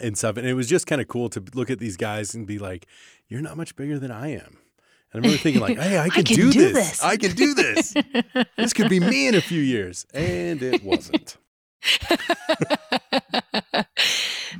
and 0.00 0.16
stuff. 0.16 0.36
And 0.36 0.46
it 0.46 0.54
was 0.54 0.68
just 0.68 0.86
kind 0.86 1.00
of 1.00 1.08
cool 1.08 1.28
to 1.30 1.42
look 1.54 1.70
at 1.70 1.78
these 1.78 1.96
guys 1.96 2.34
and 2.34 2.46
be 2.46 2.58
like, 2.58 2.86
"You're 3.28 3.40
not 3.40 3.56
much 3.56 3.76
bigger 3.76 3.98
than 3.98 4.10
I 4.10 4.28
am." 4.28 4.58
And 5.12 5.14
I 5.14 5.18
remember 5.18 5.38
thinking 5.38 5.62
like, 5.62 5.78
"Hey, 5.78 5.98
I 5.98 6.08
can, 6.10 6.20
I 6.20 6.22
can 6.22 6.36
do, 6.36 6.52
do 6.52 6.72
this. 6.72 6.90
this. 6.90 7.02
I 7.02 7.16
can 7.16 7.34
do 7.34 7.54
this. 7.54 7.94
this 8.56 8.72
could 8.72 8.90
be 8.90 9.00
me 9.00 9.28
in 9.28 9.34
a 9.34 9.40
few 9.40 9.60
years." 9.60 10.06
And 10.12 10.62
it 10.62 10.82
wasn't. 10.82 11.36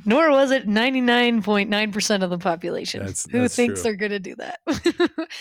Nor 0.07 0.31
was 0.31 0.51
it 0.51 0.65
99.9% 0.65 2.23
of 2.23 2.29
the 2.29 2.37
population 2.37 3.05
that's, 3.05 3.29
who 3.29 3.41
that's 3.41 3.55
thinks 3.57 3.81
true. 3.81 3.83
they're 3.83 3.95
going 3.97 4.11
to 4.11 4.19
do 4.19 4.35
that. 4.35 4.61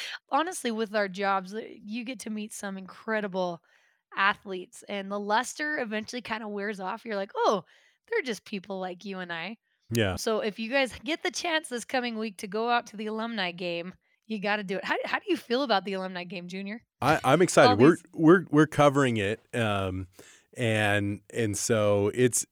Honestly, 0.30 0.72
with 0.72 0.92
our 0.92 1.06
jobs, 1.06 1.54
uh, 1.54 1.60
you 1.84 2.04
get 2.04 2.18
to 2.20 2.30
meet 2.30 2.52
some 2.52 2.76
incredible 2.76 3.62
athletes, 4.16 4.82
and 4.88 5.08
the 5.08 5.20
luster 5.20 5.78
eventually 5.78 6.20
kind 6.20 6.42
of 6.42 6.50
wears 6.50 6.80
off. 6.80 7.04
You're 7.04 7.14
like, 7.14 7.30
oh, 7.36 7.62
they're 8.10 8.22
just 8.22 8.44
people 8.44 8.80
like 8.80 9.04
you 9.04 9.20
and 9.20 9.32
I. 9.32 9.56
Yeah. 9.90 10.16
So 10.16 10.40
if 10.40 10.58
you 10.58 10.68
guys 10.68 10.92
get 11.04 11.22
the 11.22 11.30
chance 11.30 11.68
this 11.68 11.84
coming 11.84 12.18
week 12.18 12.38
to 12.38 12.48
go 12.48 12.68
out 12.68 12.88
to 12.88 12.96
the 12.96 13.06
alumni 13.06 13.52
game, 13.52 13.94
you 14.26 14.40
got 14.40 14.56
to 14.56 14.64
do 14.64 14.78
it. 14.78 14.84
How, 14.84 14.96
how 15.04 15.20
do 15.20 15.26
you 15.28 15.36
feel 15.36 15.62
about 15.62 15.84
the 15.84 15.92
alumni 15.92 16.24
game, 16.24 16.48
Junior? 16.48 16.82
I, 17.00 17.20
I'm 17.22 17.40
excited. 17.40 17.78
We're 17.78 17.98
we're 18.12 18.46
we're 18.50 18.66
covering 18.66 19.18
it. 19.18 19.40
Um, 19.54 20.08
and 20.56 21.20
and 21.32 21.56
so 21.56 22.10
it's 22.14 22.46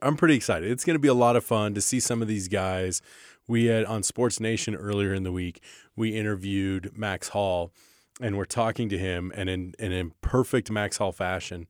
I'm 0.00 0.16
pretty 0.16 0.34
excited. 0.34 0.70
It's 0.70 0.84
going 0.84 0.94
to 0.94 1.00
be 1.00 1.08
a 1.08 1.14
lot 1.14 1.36
of 1.36 1.44
fun 1.44 1.74
to 1.74 1.80
see 1.80 2.00
some 2.00 2.22
of 2.22 2.28
these 2.28 2.48
guys. 2.48 3.02
We 3.46 3.66
had 3.66 3.84
on 3.84 4.02
Sports 4.02 4.40
Nation 4.40 4.74
earlier 4.74 5.12
in 5.12 5.24
the 5.24 5.32
week. 5.32 5.62
We 5.96 6.16
interviewed 6.16 6.96
Max 6.96 7.28
Hall, 7.28 7.72
and 8.20 8.36
we're 8.36 8.44
talking 8.44 8.88
to 8.88 8.98
him, 8.98 9.32
and 9.34 9.50
in 9.50 9.74
and 9.78 9.92
in 9.92 10.12
perfect 10.20 10.70
Max 10.70 10.96
Hall 10.96 11.12
fashion, 11.12 11.66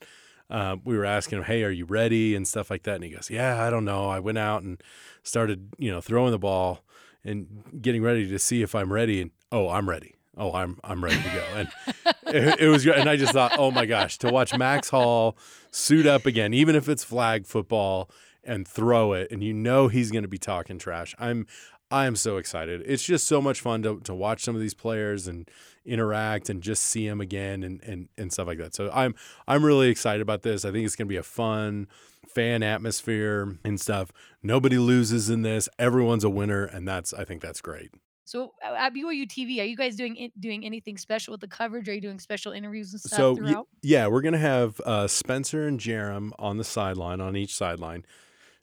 uh, 0.51 0.77
we 0.85 0.97
were 0.97 1.05
asking 1.05 1.39
him, 1.39 1.45
"Hey, 1.45 1.65
are 1.65 1.71
you 1.71 1.85
ready?" 1.85 2.37
and 2.37 2.47
stuff 2.47 2.71
like 2.71 2.85
that. 2.85 2.97
And 2.97 3.05
he 3.05 3.11
goes, 3.11 3.31
"Yeah, 3.31 3.63
I 3.63 3.71
don't 3.71 3.85
know. 3.85 4.09
I 4.09 4.21
went 4.21 4.39
out 4.39 4.63
and 4.63 4.81
started, 5.23 5.71
you 5.79 5.91
know, 5.91 6.01
throwing 6.01 6.31
the 6.31 6.39
ball 6.39 6.85
and 7.25 7.65
getting 7.81 8.03
ready 8.03 8.29
to 8.29 8.39
see 8.39 8.63
if 8.63 8.75
I'm 8.75 8.93
ready." 8.93 9.21
And 9.21 9.31
oh, 9.51 9.69
I'm 9.69 9.89
ready 9.89 10.15
oh, 10.37 10.53
I'm 10.53 10.79
I'm 10.85 11.03
ready 11.03 11.21
to 11.23 11.31
go. 11.31 11.45
And 11.55 11.69
it, 12.33 12.61
it, 12.61 12.69
was, 12.69 12.87
and 12.87 13.09
I 13.09 13.17
just 13.17 13.33
thought, 13.33 13.53
oh 13.59 13.71
my 13.71 13.87
gosh, 13.87 14.19
to 14.19 14.31
watch 14.31 14.57
Max 14.57 14.91
Hall 14.91 15.37
suit 15.71 16.07
up 16.07 16.27
again, 16.27 16.55
even 16.55 16.75
if 16.77 16.89
it's 16.89 17.05
flag 17.05 17.47
football, 17.47 18.11
and 18.45 18.67
throw 18.67 19.13
it, 19.13 19.31
and 19.31 19.43
you 19.43 19.53
know 19.53 19.89
he's 19.89 20.11
going 20.11 20.23
to 20.23 20.29
be 20.29 20.39
talking 20.39 20.79
trash. 20.79 21.15
I'm 21.19 21.47
I 21.93 22.07
am 22.07 22.17
so 22.17 22.39
excited. 22.39 22.83
It's 22.87 23.05
just 23.05 23.29
so 23.29 23.41
much 23.43 23.61
fun 23.61 23.83
to, 23.83 24.01
to 24.01 24.15
watch 24.15 24.43
some 24.43 24.55
of 24.55 24.63
these 24.63 24.73
players 24.73 25.29
and 25.29 25.49
interact 25.85 26.49
and 26.49 26.63
just 26.63 26.85
see 26.85 27.07
them 27.07 27.21
again 27.21 27.63
and, 27.63 27.83
and, 27.83 28.09
and 28.17 28.33
stuff 28.33 28.47
like 28.47 28.57
that. 28.59 28.75
So 28.75 28.91
I'm 28.93 29.15
I'm 29.47 29.65
really 29.65 29.91
excited 29.91 30.23
about 30.23 30.43
this. 30.43 30.65
I 30.65 30.73
think 30.73 30.87
it's 30.87 30.97
going 30.97 31.07
to 31.07 31.13
be 31.13 31.17
a 31.17 31.23
fun 31.23 31.89
fan 32.27 32.63
atmosphere 32.63 33.59
and 33.63 33.79
stuff. 33.79 34.11
Nobody 34.43 34.79
loses 34.79 35.29
in 35.29 35.43
this. 35.43 35.69
Everyone's 35.79 36.25
a 36.25 36.31
winner, 36.31 36.65
and 36.65 36.89
that's 36.89 37.13
I 37.13 37.25
think 37.25 37.43
that's 37.43 37.61
great. 37.61 37.91
So 38.25 38.53
uh, 38.65 38.75
at 38.75 38.95
BYU 38.95 39.27
TV, 39.27 39.61
are 39.61 39.65
you 39.65 39.77
guys 39.77 39.97
doing 39.97 40.31
doing 40.39 40.65
anything 40.65 40.97
special 40.97 41.33
with 41.33 41.41
the 41.41 41.49
coverage? 41.49 41.89
Are 41.89 41.95
you 41.95 42.01
doing 42.01 42.19
special 42.19 42.53
interviews 42.53 42.93
and 42.93 43.01
stuff 43.01 43.17
so 43.17 43.37
throughout? 43.37 43.69
yeah, 43.83 44.07
we're 44.07 44.23
gonna 44.23 44.39
have 44.39 44.81
uh, 44.81 45.07
Spencer 45.09 45.67
and 45.67 45.81
Jarom 45.81 46.33
on 46.39 46.57
the 46.57 46.65
sideline 46.65 47.21
on 47.21 47.37
each 47.37 47.55
sideline 47.55 48.05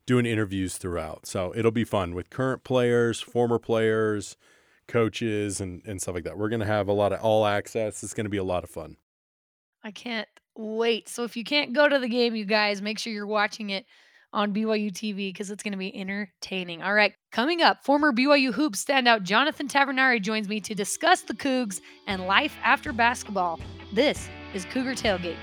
doing 0.06 0.26
interviews 0.26 0.78
throughout. 0.78 1.28
So 1.28 1.54
it'll 1.56 1.72
be 1.72 1.84
fun 1.84 2.16
with 2.16 2.30
current 2.30 2.64
players, 2.64 3.22
former 3.22 3.60
players, 3.60 4.38
coaches, 4.88 5.60
and 5.60 5.82
and 5.86 6.02
stuff 6.02 6.16
like 6.16 6.24
that. 6.24 6.38
We're 6.38 6.50
gonna 6.50 6.66
have 6.66 6.88
a 6.88 6.94
lot 6.94 7.12
of 7.12 7.22
all 7.22 7.46
access. 7.46 8.02
It's 8.04 8.14
gonna 8.14 8.30
be 8.30 8.38
a 8.38 8.44
lot 8.44 8.64
of 8.64 8.70
fun. 8.70 8.96
I 9.84 9.92
can't 9.92 10.28
wait. 10.56 11.10
So 11.10 11.24
if 11.24 11.38
you 11.38 11.44
can't 11.44 11.74
go 11.74 11.88
to 11.88 12.00
the 12.00 12.10
game, 12.10 12.36
you 12.36 12.46
guys, 12.46 12.82
make 12.82 13.00
sure 13.00 13.14
you're 13.14 13.28
watching 13.28 13.70
it 13.70 13.86
on 14.34 14.54
BYU 14.54 14.92
TV 14.92 15.30
because 15.30 15.50
it's 15.50 15.64
going 15.64 15.72
to 15.72 15.78
be 15.78 15.96
entertaining. 15.96 16.82
All 16.82 16.94
right, 16.94 17.14
coming 17.32 17.62
up, 17.62 17.84
former 17.84 18.12
BYU 18.12 18.54
Hoops 18.54 18.84
standout 18.84 19.24
Jonathan 19.24 19.68
Tavernari 19.68 20.22
joins 20.22 20.48
me 20.48 20.60
to 20.62 20.76
discuss 20.76 21.22
the 21.22 21.34
Cougs 21.34 21.82
and 22.08 22.28
life 22.28 22.56
after 22.64 22.94
basketball. 22.94 23.60
This 23.94 24.30
is 24.54 24.66
Cougar 24.66 24.94
Tailgate. 24.94 25.38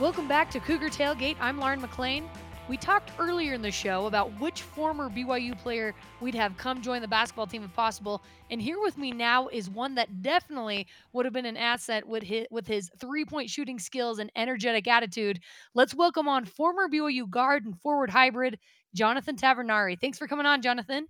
Welcome 0.00 0.28
back 0.28 0.50
to 0.52 0.60
Cougar 0.60 0.88
Tailgate. 0.88 1.36
I'm 1.42 1.58
Lauren 1.58 1.78
McLean. 1.78 2.26
We 2.70 2.78
talked 2.78 3.10
earlier 3.18 3.52
in 3.52 3.60
the 3.60 3.70
show 3.70 4.06
about 4.06 4.30
which 4.40 4.62
former 4.62 5.10
BYU 5.10 5.58
player 5.58 5.94
we'd 6.22 6.34
have 6.34 6.56
come 6.56 6.80
join 6.80 7.02
the 7.02 7.08
basketball 7.08 7.46
team 7.46 7.62
if 7.64 7.74
possible. 7.74 8.22
And 8.48 8.62
here 8.62 8.80
with 8.80 8.96
me 8.96 9.12
now 9.12 9.48
is 9.48 9.68
one 9.68 9.94
that 9.96 10.22
definitely 10.22 10.86
would 11.12 11.26
have 11.26 11.34
been 11.34 11.44
an 11.44 11.58
asset 11.58 12.08
with 12.08 12.22
his, 12.22 12.46
with 12.50 12.66
his 12.66 12.90
three 12.98 13.26
point 13.26 13.50
shooting 13.50 13.78
skills 13.78 14.20
and 14.20 14.32
energetic 14.36 14.88
attitude. 14.88 15.38
Let's 15.74 15.94
welcome 15.94 16.28
on 16.28 16.46
former 16.46 16.88
BYU 16.88 17.28
guard 17.28 17.66
and 17.66 17.78
forward 17.78 18.08
hybrid, 18.08 18.58
Jonathan 18.94 19.36
Tavernari. 19.36 20.00
Thanks 20.00 20.16
for 20.16 20.26
coming 20.26 20.46
on, 20.46 20.62
Jonathan. 20.62 21.08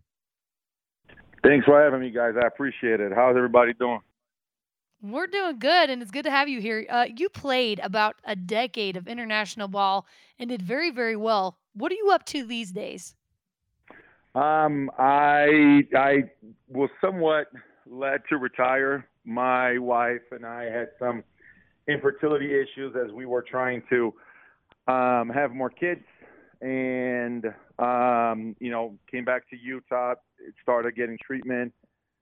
Thanks 1.44 1.64
for 1.64 1.80
having 1.80 2.00
me, 2.00 2.10
guys. 2.10 2.34
I 2.36 2.48
appreciate 2.48 2.98
it. 2.98 3.12
How's 3.14 3.36
everybody 3.36 3.72
doing? 3.72 4.00
We're 5.02 5.28
doing 5.28 5.58
good, 5.58 5.88
and 5.88 6.02
it's 6.02 6.10
good 6.10 6.24
to 6.24 6.30
have 6.30 6.48
you 6.48 6.60
here. 6.60 6.84
Uh, 6.88 7.06
you 7.16 7.30
played 7.30 7.80
about 7.82 8.16
a 8.24 8.36
decade 8.36 8.96
of 8.96 9.08
international 9.08 9.66
ball 9.66 10.06
and 10.38 10.50
did 10.50 10.60
very, 10.60 10.90
very 10.90 11.16
well. 11.16 11.56
What 11.72 11.90
are 11.90 11.94
you 11.94 12.10
up 12.10 12.26
to 12.26 12.44
these 12.44 12.70
days? 12.70 13.14
Um, 14.34 14.90
I 14.98 15.86
I 15.96 16.24
was 16.68 16.90
somewhat 17.00 17.46
led 17.86 18.20
to 18.28 18.36
retire. 18.36 19.08
My 19.24 19.78
wife 19.78 20.20
and 20.32 20.44
I 20.44 20.64
had 20.64 20.90
some 20.98 21.24
infertility 21.88 22.54
issues 22.54 22.94
as 22.94 23.10
we 23.10 23.24
were 23.24 23.42
trying 23.42 23.82
to 23.88 24.14
um, 24.86 25.30
have 25.30 25.52
more 25.52 25.70
kids, 25.70 26.04
and 26.60 27.46
um, 27.78 28.54
you 28.60 28.70
know, 28.70 28.98
came 29.10 29.24
back 29.24 29.48
to 29.48 29.56
Utah. 29.56 30.14
Started 30.62 30.94
getting 30.94 31.18
treatment. 31.24 31.72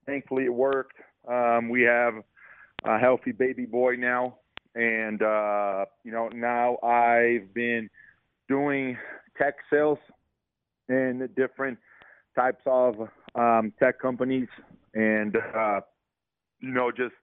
Thankfully, 0.05 0.45
it 0.45 0.53
worked. 0.53 0.95
Um, 1.27 1.69
we 1.69 1.81
have 1.81 2.13
a 2.83 2.97
healthy 2.97 3.31
baby 3.31 3.65
boy 3.65 3.95
now, 3.95 4.37
and 4.75 5.21
uh, 5.21 5.85
you 6.03 6.11
know 6.11 6.29
now 6.29 6.77
I've 6.83 7.53
been 7.53 7.89
doing 8.47 8.97
tech 9.37 9.55
sales 9.69 9.99
in 10.87 11.29
different 11.35 11.77
types 12.35 12.61
of 12.65 12.95
um, 13.35 13.73
tech 13.79 13.99
companies, 13.99 14.47
and 14.93 15.35
uh, 15.55 15.81
you 16.59 16.71
know 16.71 16.91
just 16.91 17.15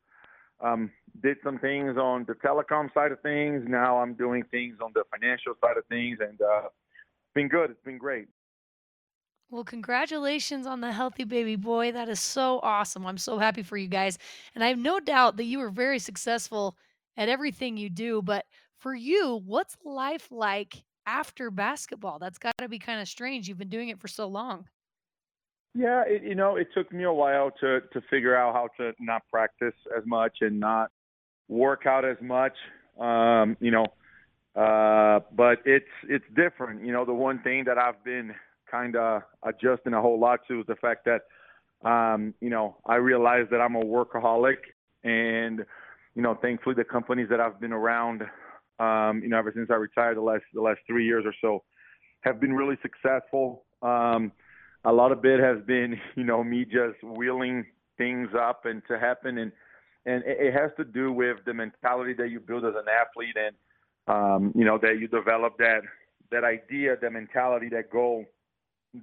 um, 0.60 0.90
did 1.22 1.36
some 1.44 1.58
things 1.58 1.96
on 1.96 2.24
the 2.26 2.34
telecom 2.34 2.92
side 2.94 3.12
of 3.12 3.20
things. 3.20 3.64
Now 3.66 3.98
I'm 3.98 4.14
doing 4.14 4.44
things 4.50 4.76
on 4.82 4.92
the 4.94 5.04
financial 5.10 5.54
side 5.60 5.76
of 5.76 5.84
things, 5.86 6.18
and 6.20 6.40
uh, 6.40 6.66
it's 6.66 7.34
been 7.34 7.48
good. 7.48 7.70
It's 7.70 7.84
been 7.84 7.98
great. 7.98 8.28
Well, 9.48 9.62
congratulations 9.62 10.66
on 10.66 10.80
the 10.80 10.90
healthy 10.90 11.24
baby 11.24 11.54
boy. 11.54 11.92
That 11.92 12.08
is 12.08 12.20
so 12.20 12.58
awesome. 12.62 13.06
I'm 13.06 13.18
so 13.18 13.38
happy 13.38 13.62
for 13.62 13.76
you 13.76 13.86
guys. 13.86 14.18
And 14.54 14.64
I 14.64 14.68
have 14.68 14.78
no 14.78 14.98
doubt 14.98 15.36
that 15.36 15.44
you 15.44 15.58
were 15.58 15.70
very 15.70 16.00
successful 16.00 16.76
at 17.16 17.28
everything 17.28 17.76
you 17.76 17.88
do. 17.88 18.22
But 18.22 18.44
for 18.78 18.94
you, 18.94 19.40
what's 19.46 19.76
life 19.84 20.28
like 20.32 20.82
after 21.06 21.52
basketball? 21.52 22.18
That's 22.18 22.38
got 22.38 22.54
to 22.58 22.68
be 22.68 22.80
kind 22.80 23.00
of 23.00 23.06
strange. 23.06 23.48
You've 23.48 23.58
been 23.58 23.68
doing 23.68 23.88
it 23.88 24.00
for 24.00 24.08
so 24.08 24.26
long. 24.26 24.66
Yeah, 25.76 26.02
it, 26.06 26.24
you 26.24 26.34
know, 26.34 26.56
it 26.56 26.68
took 26.74 26.92
me 26.92 27.04
a 27.04 27.12
while 27.12 27.50
to 27.60 27.82
to 27.92 28.00
figure 28.08 28.34
out 28.34 28.54
how 28.54 28.68
to 28.78 28.94
not 28.98 29.22
practice 29.30 29.74
as 29.96 30.04
much 30.06 30.38
and 30.40 30.58
not 30.58 30.90
work 31.48 31.86
out 31.86 32.04
as 32.04 32.16
much. 32.22 32.54
Um, 32.98 33.58
you 33.60 33.70
know, 33.70 33.86
uh, 34.56 35.20
but 35.32 35.58
it's 35.66 35.84
it's 36.08 36.24
different. 36.34 36.84
You 36.84 36.92
know, 36.92 37.04
the 37.04 37.12
one 37.12 37.42
thing 37.42 37.64
that 37.66 37.76
I've 37.76 38.02
been 38.04 38.34
kind 38.70 38.96
of 38.96 39.22
adjusting 39.42 39.94
a 39.94 40.00
whole 40.00 40.18
lot 40.18 40.40
to 40.48 40.60
is 40.60 40.66
the 40.66 40.76
fact 40.76 41.06
that, 41.06 41.88
um, 41.88 42.34
you 42.40 42.50
know, 42.50 42.76
I 42.86 42.96
realize 42.96 43.46
that 43.50 43.60
I'm 43.60 43.76
a 43.76 43.84
workaholic, 43.84 44.58
and 45.04 45.64
you 46.14 46.22
know, 46.22 46.34
thankfully 46.40 46.74
the 46.74 46.84
companies 46.84 47.28
that 47.30 47.40
I've 47.40 47.60
been 47.60 47.72
around, 47.72 48.22
um, 48.78 49.20
you 49.22 49.28
know, 49.28 49.38
ever 49.38 49.52
since 49.54 49.68
I 49.70 49.74
retired 49.74 50.16
the 50.16 50.22
last 50.22 50.44
the 50.54 50.62
last 50.62 50.80
three 50.86 51.04
years 51.04 51.24
or 51.26 51.34
so, 51.40 51.62
have 52.22 52.40
been 52.40 52.52
really 52.54 52.76
successful. 52.82 53.64
Um, 53.82 54.32
a 54.84 54.92
lot 54.92 55.12
of 55.12 55.24
it 55.24 55.40
has 55.40 55.58
been, 55.66 55.98
you 56.16 56.24
know, 56.24 56.42
me 56.42 56.64
just 56.64 57.02
wheeling 57.02 57.66
things 57.98 58.28
up 58.38 58.64
and 58.64 58.82
to 58.88 58.98
happen, 58.98 59.38
and 59.38 59.52
and 60.06 60.22
it 60.26 60.52
has 60.52 60.70
to 60.78 60.84
do 60.84 61.12
with 61.12 61.38
the 61.44 61.54
mentality 61.54 62.14
that 62.14 62.30
you 62.30 62.40
build 62.40 62.64
as 62.64 62.74
an 62.74 62.86
athlete, 62.88 63.36
and 63.36 63.56
um, 64.08 64.52
you 64.56 64.64
know, 64.64 64.78
that 64.78 64.98
you 64.98 65.08
develop 65.08 65.58
that 65.58 65.82
that 66.30 66.44
idea, 66.44 66.96
that 67.00 67.12
mentality, 67.12 67.68
that 67.70 67.90
goal 67.90 68.24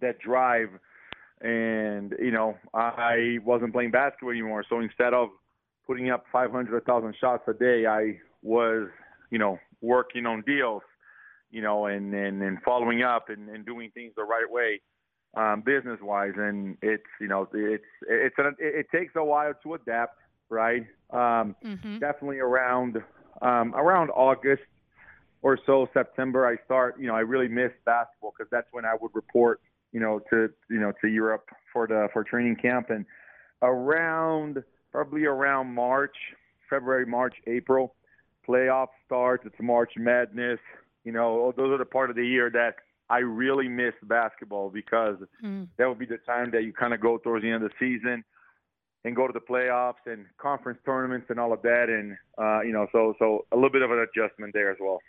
that 0.01 0.19
drive. 0.19 0.69
And 1.41 2.15
you 2.19 2.31
know, 2.31 2.57
I 2.73 3.39
wasn't 3.43 3.73
playing 3.73 3.91
basketball 3.91 4.31
anymore. 4.31 4.63
So 4.69 4.79
instead 4.79 5.13
of 5.13 5.29
putting 5.85 6.09
up 6.09 6.23
500, 6.31 6.71
1,000 6.71 7.15
shots 7.19 7.43
a 7.47 7.53
day, 7.53 7.85
I 7.85 8.19
was, 8.41 8.87
you 9.29 9.39
know, 9.39 9.59
working 9.81 10.25
on 10.25 10.41
deals, 10.43 10.83
you 11.51 11.61
know, 11.61 11.87
and 11.87 12.13
and, 12.13 12.41
and 12.41 12.59
following 12.63 13.03
up 13.03 13.29
and, 13.29 13.49
and 13.49 13.65
doing 13.65 13.91
things 13.93 14.13
the 14.15 14.23
right 14.23 14.49
way, 14.49 14.81
um, 15.35 15.61
business 15.65 15.99
wise. 16.01 16.33
And 16.37 16.77
it's, 16.81 17.03
you 17.19 17.27
know, 17.27 17.47
it's 17.53 17.83
it's 18.07 18.35
an, 18.37 18.55
it, 18.59 18.85
it 18.85 18.97
takes 18.97 19.13
a 19.15 19.23
while 19.23 19.53
to 19.63 19.73
adapt, 19.73 20.19
right? 20.49 20.85
Um, 21.11 21.55
mm-hmm. 21.63 21.99
Definitely 21.99 22.39
around 22.39 23.03
um, 23.41 23.75
around 23.75 24.11
August 24.11 24.63
or 25.43 25.59
so, 25.65 25.89
September, 25.93 26.47
I 26.47 26.55
start, 26.63 26.95
you 26.99 27.05
know, 27.05 27.15
I 27.15 27.19
really 27.19 27.49
miss 27.49 27.71
basketball 27.85 28.33
because 28.35 28.49
that's 28.49 28.67
when 28.71 28.85
I 28.85 28.95
would 28.99 29.11
report 29.13 29.59
you 29.93 29.99
know, 29.99 30.19
to 30.31 30.49
you 30.69 30.79
know 30.79 30.91
to 31.01 31.07
Europe 31.07 31.47
for 31.71 31.87
the 31.87 32.09
for 32.11 32.23
training 32.23 32.57
camp, 32.57 32.89
and 32.89 33.05
around 33.61 34.63
probably 34.91 35.25
around 35.25 35.73
March, 35.73 36.15
February, 36.69 37.05
March, 37.05 37.35
April, 37.47 37.95
playoff 38.47 38.87
starts. 39.05 39.43
It's 39.45 39.55
March 39.61 39.93
Madness. 39.95 40.59
You 41.05 41.11
know, 41.11 41.53
those 41.55 41.71
are 41.71 41.77
the 41.77 41.85
part 41.85 42.09
of 42.09 42.15
the 42.15 42.25
year 42.25 42.49
that 42.51 42.75
I 43.09 43.19
really 43.19 43.67
miss 43.67 43.93
basketball 44.03 44.69
because 44.69 45.17
mm. 45.43 45.67
that 45.77 45.87
would 45.87 45.99
be 45.99 46.05
the 46.05 46.19
time 46.25 46.51
that 46.51 46.63
you 46.63 46.73
kind 46.73 46.93
of 46.93 47.01
go 47.01 47.17
towards 47.17 47.43
the 47.43 47.51
end 47.51 47.63
of 47.63 47.69
the 47.69 47.75
season 47.79 48.23
and 49.05 49.15
go 49.15 49.27
to 49.27 49.33
the 49.33 49.39
playoffs 49.39 50.05
and 50.05 50.25
conference 50.37 50.79
tournaments 50.85 51.27
and 51.29 51.39
all 51.39 51.51
of 51.51 51.61
that, 51.61 51.89
and 51.89 52.17
uh, 52.37 52.61
you 52.61 52.71
know, 52.71 52.87
so 52.91 53.13
so 53.19 53.45
a 53.51 53.55
little 53.55 53.69
bit 53.69 53.81
of 53.81 53.91
an 53.91 53.99
adjustment 53.99 54.53
there 54.53 54.71
as 54.71 54.77
well. 54.79 54.99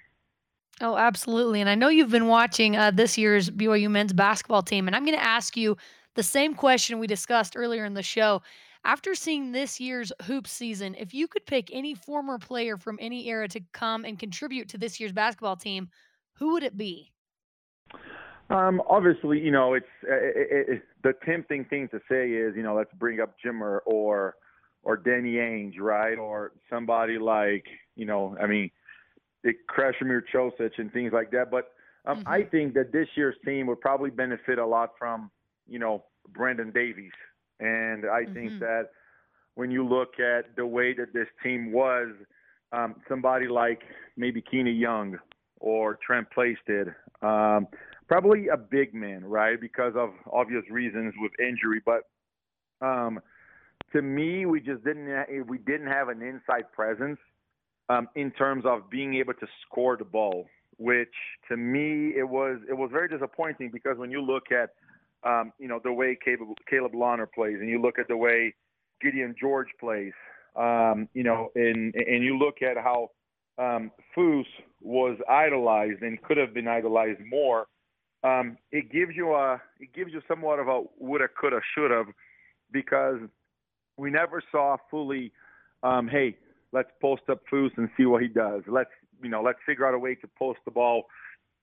Oh, 0.80 0.96
absolutely. 0.96 1.60
And 1.60 1.70
I 1.70 1.74
know 1.74 1.88
you've 1.88 2.10
been 2.10 2.26
watching 2.26 2.76
uh, 2.76 2.90
this 2.90 3.16
year's 3.16 3.48
BYU 3.48 3.90
men's 3.90 4.12
basketball 4.12 4.62
team, 4.62 4.86
and 4.86 4.96
I'm 4.96 5.04
going 5.04 5.16
to 5.16 5.24
ask 5.24 5.56
you 5.56 5.76
the 6.14 6.22
same 6.22 6.54
question 6.54 6.98
we 6.98 7.06
discussed 7.06 7.56
earlier 7.56 7.84
in 7.84 7.94
the 7.94 8.02
show. 8.02 8.42
After 8.84 9.14
seeing 9.14 9.52
this 9.52 9.80
year's 9.80 10.12
hoop 10.22 10.46
season, 10.46 10.94
if 10.98 11.14
you 11.14 11.26
could 11.26 11.46
pick 11.46 11.70
any 11.72 11.94
former 11.94 12.38
player 12.38 12.76
from 12.76 12.98
any 13.00 13.28
era 13.28 13.48
to 13.48 13.60
come 13.72 14.04
and 14.04 14.18
contribute 14.18 14.68
to 14.70 14.78
this 14.78 15.00
year's 15.00 15.12
basketball 15.12 15.56
team, 15.56 15.88
who 16.34 16.52
would 16.52 16.62
it 16.62 16.76
be? 16.76 17.12
Um, 18.50 18.82
obviously, 18.88 19.40
you 19.40 19.50
know, 19.50 19.72
it's 19.72 19.86
it, 20.02 20.68
it, 20.68 20.82
the 21.02 21.14
tempting 21.24 21.64
thing 21.64 21.88
to 21.88 22.00
say 22.10 22.30
is, 22.30 22.54
you 22.54 22.62
know, 22.62 22.74
let's 22.74 22.92
bring 22.98 23.20
up 23.20 23.36
Jimmer 23.42 23.78
or 23.86 24.34
or 24.82 24.98
Danny 24.98 25.34
Ainge, 25.34 25.80
right? 25.80 26.18
Or 26.18 26.52
somebody 26.68 27.18
like, 27.18 27.64
you 27.96 28.04
know, 28.04 28.36
I 28.38 28.46
mean, 28.46 28.70
Krešimir 29.68 30.22
Ćosić 30.32 30.78
and 30.78 30.92
things 30.92 31.12
like 31.12 31.30
that. 31.30 31.50
But 31.50 31.72
um, 32.06 32.18
mm-hmm. 32.18 32.28
I 32.28 32.42
think 32.44 32.74
that 32.74 32.92
this 32.92 33.08
year's 33.14 33.36
team 33.44 33.66
would 33.66 33.80
probably 33.80 34.10
benefit 34.10 34.58
a 34.58 34.66
lot 34.66 34.90
from, 34.98 35.30
you 35.66 35.78
know, 35.78 36.04
Brandon 36.28 36.70
Davies. 36.70 37.12
And 37.60 38.04
I 38.04 38.22
mm-hmm. 38.22 38.34
think 38.34 38.60
that 38.60 38.90
when 39.54 39.70
you 39.70 39.86
look 39.86 40.18
at 40.18 40.56
the 40.56 40.66
way 40.66 40.94
that 40.94 41.12
this 41.12 41.28
team 41.42 41.72
was 41.72 42.08
um, 42.72 42.96
somebody 43.08 43.46
like 43.46 43.82
maybe 44.16 44.42
Keena 44.42 44.70
Young 44.70 45.18
or 45.60 45.98
Trent 46.04 46.30
Plaisted. 46.30 46.88
Um, 47.22 47.68
probably 48.08 48.48
a 48.48 48.56
big 48.56 48.94
man, 48.94 49.24
right? 49.24 49.60
Because 49.60 49.94
of 49.96 50.10
obvious 50.30 50.64
reasons 50.70 51.14
with 51.18 51.32
injury, 51.40 51.80
but 51.84 52.02
um, 52.84 53.20
to 53.92 54.02
me, 54.02 54.44
we 54.44 54.60
just 54.60 54.84
didn't 54.84 55.08
ha- 55.08 55.42
we 55.46 55.58
didn't 55.58 55.86
have 55.86 56.08
an 56.08 56.20
inside 56.20 56.70
presence 56.72 57.18
um, 57.88 58.08
in 58.14 58.30
terms 58.30 58.64
of 58.66 58.88
being 58.90 59.14
able 59.14 59.34
to 59.34 59.46
score 59.66 59.96
the 59.96 60.04
ball, 60.04 60.46
which 60.78 61.14
to 61.48 61.56
me 61.56 62.12
it 62.16 62.28
was 62.28 62.58
it 62.68 62.74
was 62.74 62.90
very 62.92 63.08
disappointing 63.08 63.70
because 63.72 63.98
when 63.98 64.10
you 64.10 64.20
look 64.20 64.44
at 64.50 64.70
um, 65.28 65.52
you 65.58 65.68
know 65.68 65.80
the 65.82 65.92
way 65.92 66.16
Caleb, 66.22 66.48
Caleb 66.68 66.92
Lohner 66.92 67.26
plays 67.32 67.56
and 67.60 67.68
you 67.68 67.80
look 67.80 67.98
at 67.98 68.08
the 68.08 68.16
way 68.16 68.54
Gideon 69.00 69.34
George 69.38 69.68
plays, 69.78 70.12
um, 70.56 71.08
you 71.14 71.22
know, 71.22 71.50
and 71.54 71.94
and 71.94 72.24
you 72.24 72.38
look 72.38 72.62
at 72.62 72.76
how 72.76 73.10
um, 73.58 73.90
Foose 74.16 74.44
was 74.80 75.18
idolized 75.28 76.02
and 76.02 76.20
could 76.22 76.36
have 76.36 76.54
been 76.54 76.68
idolized 76.68 77.20
more. 77.28 77.66
Um, 78.22 78.56
it 78.72 78.90
gives 78.90 79.12
you 79.14 79.34
a 79.34 79.60
it 79.78 79.92
gives 79.94 80.12
you 80.12 80.22
somewhat 80.26 80.58
of 80.58 80.68
a 80.68 80.82
woulda, 80.98 81.26
coulda, 81.38 81.60
shoulda, 81.74 82.04
because 82.72 83.18
we 83.96 84.10
never 84.10 84.42
saw 84.50 84.76
fully. 84.90 85.32
Um, 85.82 86.08
hey, 86.08 86.36
let's 86.74 86.90
post 87.00 87.22
up 87.30 87.40
Foose 87.50 87.70
and 87.78 87.88
see 87.96 88.04
what 88.04 88.20
he 88.20 88.28
does. 88.28 88.62
Let's 88.66 88.90
you 89.22 89.30
know 89.30 89.42
let's 89.42 89.58
figure 89.64 89.86
out 89.86 89.94
a 89.94 89.98
way 89.98 90.14
to 90.16 90.28
post 90.38 90.58
the 90.66 90.70
ball 90.70 91.04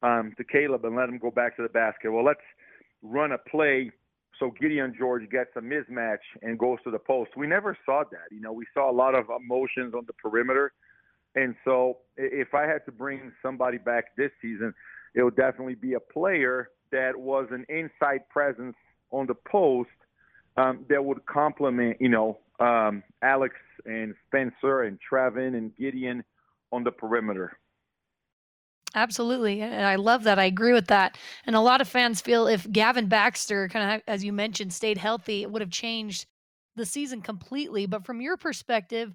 um, 0.01 0.33
to 0.37 0.43
Caleb 0.43 0.85
and 0.85 0.95
let 0.95 1.09
him 1.09 1.19
go 1.19 1.29
back 1.29 1.55
to 1.57 1.61
the 1.61 1.69
basket. 1.69 2.11
Well, 2.11 2.25
let's 2.25 2.39
run 3.03 3.31
a 3.31 3.37
play 3.37 3.91
so 4.41 4.51
Gideon 4.59 4.93
George 4.97 5.29
gets 5.29 5.51
a 5.55 5.61
mismatch 5.61 6.25
and 6.41 6.57
goes 6.57 6.79
to 6.83 6.91
the 6.91 6.97
post. 6.97 7.31
We 7.37 7.45
never 7.45 7.77
saw 7.85 8.03
that. 8.11 8.31
You 8.31 8.41
know, 8.41 8.51
we 8.51 8.65
saw 8.73 8.89
a 8.89 8.91
lot 8.91 9.13
of 9.13 9.25
emotions 9.29 9.93
on 9.93 10.05
the 10.07 10.13
perimeter. 10.13 10.73
And 11.35 11.55
so 11.63 11.99
if 12.17 12.55
I 12.55 12.63
had 12.63 12.83
to 12.85 12.91
bring 12.91 13.31
somebody 13.41 13.77
back 13.77 14.15
this 14.17 14.31
season, 14.41 14.73
it 15.13 15.21
would 15.21 15.35
definitely 15.35 15.75
be 15.75 15.93
a 15.93 15.99
player 15.99 16.71
that 16.91 17.15
was 17.15 17.47
an 17.51 17.65
inside 17.69 18.27
presence 18.29 18.75
on 19.11 19.27
the 19.27 19.35
post 19.35 19.89
um, 20.57 20.85
that 20.89 21.05
would 21.05 21.23
complement, 21.27 21.97
you 22.01 22.09
know, 22.09 22.39
um, 22.59 23.03
Alex 23.21 23.55
and 23.85 24.13
Spencer 24.27 24.83
and 24.83 24.99
Trevin 24.99 25.57
and 25.57 25.75
Gideon 25.77 26.23
on 26.71 26.83
the 26.83 26.91
perimeter. 26.91 27.57
Absolutely. 28.93 29.61
And 29.61 29.85
I 29.85 29.95
love 29.95 30.23
that. 30.23 30.37
I 30.37 30.45
agree 30.45 30.73
with 30.73 30.87
that. 30.87 31.17
And 31.45 31.55
a 31.55 31.61
lot 31.61 31.79
of 31.79 31.87
fans 31.87 32.19
feel 32.19 32.47
if 32.47 32.69
Gavin 32.71 33.07
Baxter, 33.07 33.69
kind 33.69 33.95
of 33.95 34.01
as 34.07 34.23
you 34.23 34.33
mentioned, 34.33 34.73
stayed 34.73 34.97
healthy, 34.97 35.43
it 35.43 35.51
would 35.51 35.61
have 35.61 35.71
changed 35.71 36.25
the 36.75 36.85
season 36.85 37.21
completely. 37.21 37.85
But 37.85 38.05
from 38.05 38.19
your 38.19 38.35
perspective, 38.35 39.13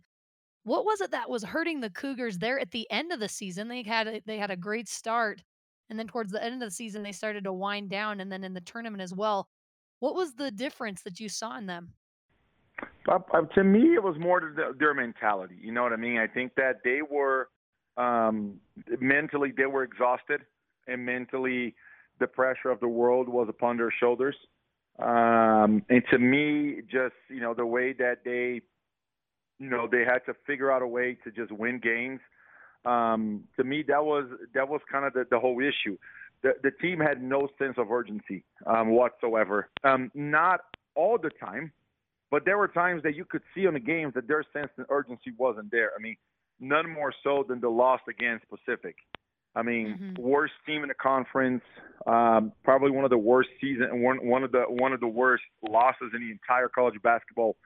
what 0.64 0.84
was 0.84 1.00
it 1.00 1.10
that 1.10 1.30
was 1.30 1.44
hurting 1.44 1.80
the 1.80 1.90
Cougars 1.90 2.38
there 2.38 2.58
at 2.58 2.70
the 2.70 2.90
end 2.90 3.12
of 3.12 3.20
the 3.20 3.28
season? 3.28 3.68
They 3.68 3.82
had 3.82 4.22
they 4.26 4.38
had 4.38 4.50
a 4.50 4.56
great 4.56 4.88
start, 4.88 5.42
and 5.90 5.98
then 5.98 6.08
towards 6.08 6.32
the 6.32 6.42
end 6.42 6.54
of 6.54 6.60
the 6.60 6.70
season 6.70 7.02
they 7.02 7.12
started 7.12 7.44
to 7.44 7.52
wind 7.52 7.90
down, 7.90 8.20
and 8.20 8.32
then 8.32 8.44
in 8.44 8.54
the 8.54 8.60
tournament 8.62 9.02
as 9.02 9.14
well. 9.14 9.48
What 10.00 10.14
was 10.14 10.34
the 10.34 10.50
difference 10.50 11.02
that 11.02 11.20
you 11.20 11.28
saw 11.28 11.56
in 11.56 11.66
them? 11.66 11.92
To 13.06 13.64
me, 13.64 13.94
it 13.94 14.02
was 14.02 14.16
more 14.18 14.40
the, 14.40 14.74
their 14.78 14.94
mentality. 14.94 15.56
You 15.60 15.72
know 15.72 15.82
what 15.82 15.92
I 15.92 15.96
mean? 15.96 16.18
I 16.18 16.26
think 16.26 16.54
that 16.56 16.80
they 16.84 17.00
were 17.08 17.48
um, 17.96 18.60
mentally 19.00 19.52
they 19.56 19.66
were 19.66 19.82
exhausted, 19.82 20.42
and 20.86 21.04
mentally 21.04 21.74
the 22.18 22.26
pressure 22.26 22.70
of 22.70 22.80
the 22.80 22.88
world 22.88 23.28
was 23.28 23.48
upon 23.48 23.76
their 23.76 23.92
shoulders. 24.00 24.36
Um, 24.98 25.82
and 25.88 26.02
to 26.10 26.18
me, 26.18 26.82
just 26.90 27.14
you 27.28 27.40
know 27.40 27.54
the 27.54 27.66
way 27.66 27.92
that 27.94 28.18
they, 28.24 28.62
you 29.58 29.70
know, 29.70 29.86
they 29.90 30.04
had 30.04 30.20
to 30.26 30.34
figure 30.46 30.72
out 30.72 30.82
a 30.82 30.86
way 30.86 31.16
to 31.24 31.30
just 31.30 31.52
win 31.52 31.78
games. 31.78 32.20
Um, 32.84 33.44
to 33.56 33.64
me, 33.64 33.84
that 33.88 34.04
was 34.04 34.24
that 34.54 34.68
was 34.68 34.80
kind 34.90 35.04
of 35.04 35.12
the, 35.12 35.26
the 35.30 35.38
whole 35.38 35.60
issue. 35.60 35.96
The, 36.42 36.52
the 36.62 36.70
team 36.70 37.00
had 37.00 37.22
no 37.22 37.48
sense 37.58 37.74
of 37.78 37.90
urgency 37.90 38.44
um, 38.66 38.90
whatsoever. 38.90 39.68
Um, 39.84 40.10
not 40.14 40.60
all 40.94 41.18
the 41.18 41.30
time, 41.30 41.72
but 42.30 42.44
there 42.44 42.58
were 42.58 42.68
times 42.68 43.02
that 43.04 43.14
you 43.14 43.24
could 43.24 43.42
see 43.54 43.66
on 43.66 43.74
the 43.74 43.80
games 43.80 44.14
that 44.14 44.26
their 44.26 44.44
sense 44.52 44.70
of 44.78 44.86
urgency 44.88 45.32
wasn't 45.38 45.70
there. 45.70 45.90
I 45.96 46.02
mean, 46.02 46.16
none 46.60 46.90
more 46.90 47.12
so 47.22 47.44
than 47.48 47.60
the 47.60 47.68
loss 47.68 48.00
against 48.08 48.46
Pacific. 48.48 48.96
I 49.54 49.62
mean, 49.62 49.98
mm-hmm. 49.98 50.22
worst 50.22 50.52
team 50.66 50.82
in 50.82 50.88
the 50.88 50.94
conference, 50.94 51.62
um, 52.06 52.52
probably 52.62 52.90
one 52.90 53.04
of 53.04 53.10
the 53.10 53.18
worst 53.18 53.48
season, 53.58 54.02
one 54.02 54.26
one 54.26 54.44
of 54.44 54.52
the 54.52 54.64
one 54.68 54.92
of 54.92 55.00
the 55.00 55.06
worst 55.06 55.44
losses 55.66 56.10
in 56.14 56.20
the 56.20 56.30
entire 56.30 56.68
college 56.68 57.00
basketball 57.02 57.56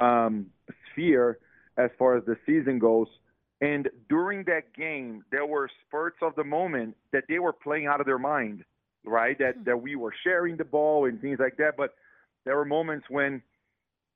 um, 0.00 0.46
sphere 0.90 1.38
as 1.78 1.90
far 1.98 2.16
as 2.16 2.24
the 2.24 2.36
season 2.46 2.80
goes. 2.80 3.06
And 3.60 3.88
during 4.08 4.44
that 4.44 4.74
game, 4.74 5.24
there 5.30 5.46
were 5.46 5.70
spurts 5.86 6.18
of 6.20 6.34
the 6.34 6.44
moment 6.44 6.96
that 7.12 7.24
they 7.28 7.38
were 7.38 7.52
playing 7.52 7.86
out 7.86 8.00
of 8.00 8.06
their 8.06 8.18
mind, 8.18 8.64
right? 9.04 9.38
That 9.38 9.54
mm-hmm. 9.54 9.64
that 9.64 9.80
we 9.80 9.94
were 9.94 10.12
sharing 10.24 10.56
the 10.56 10.64
ball 10.64 11.06
and 11.06 11.20
things 11.20 11.38
like 11.38 11.56
that. 11.58 11.76
But 11.76 11.94
there 12.44 12.56
were 12.56 12.64
moments 12.64 13.06
when 13.08 13.40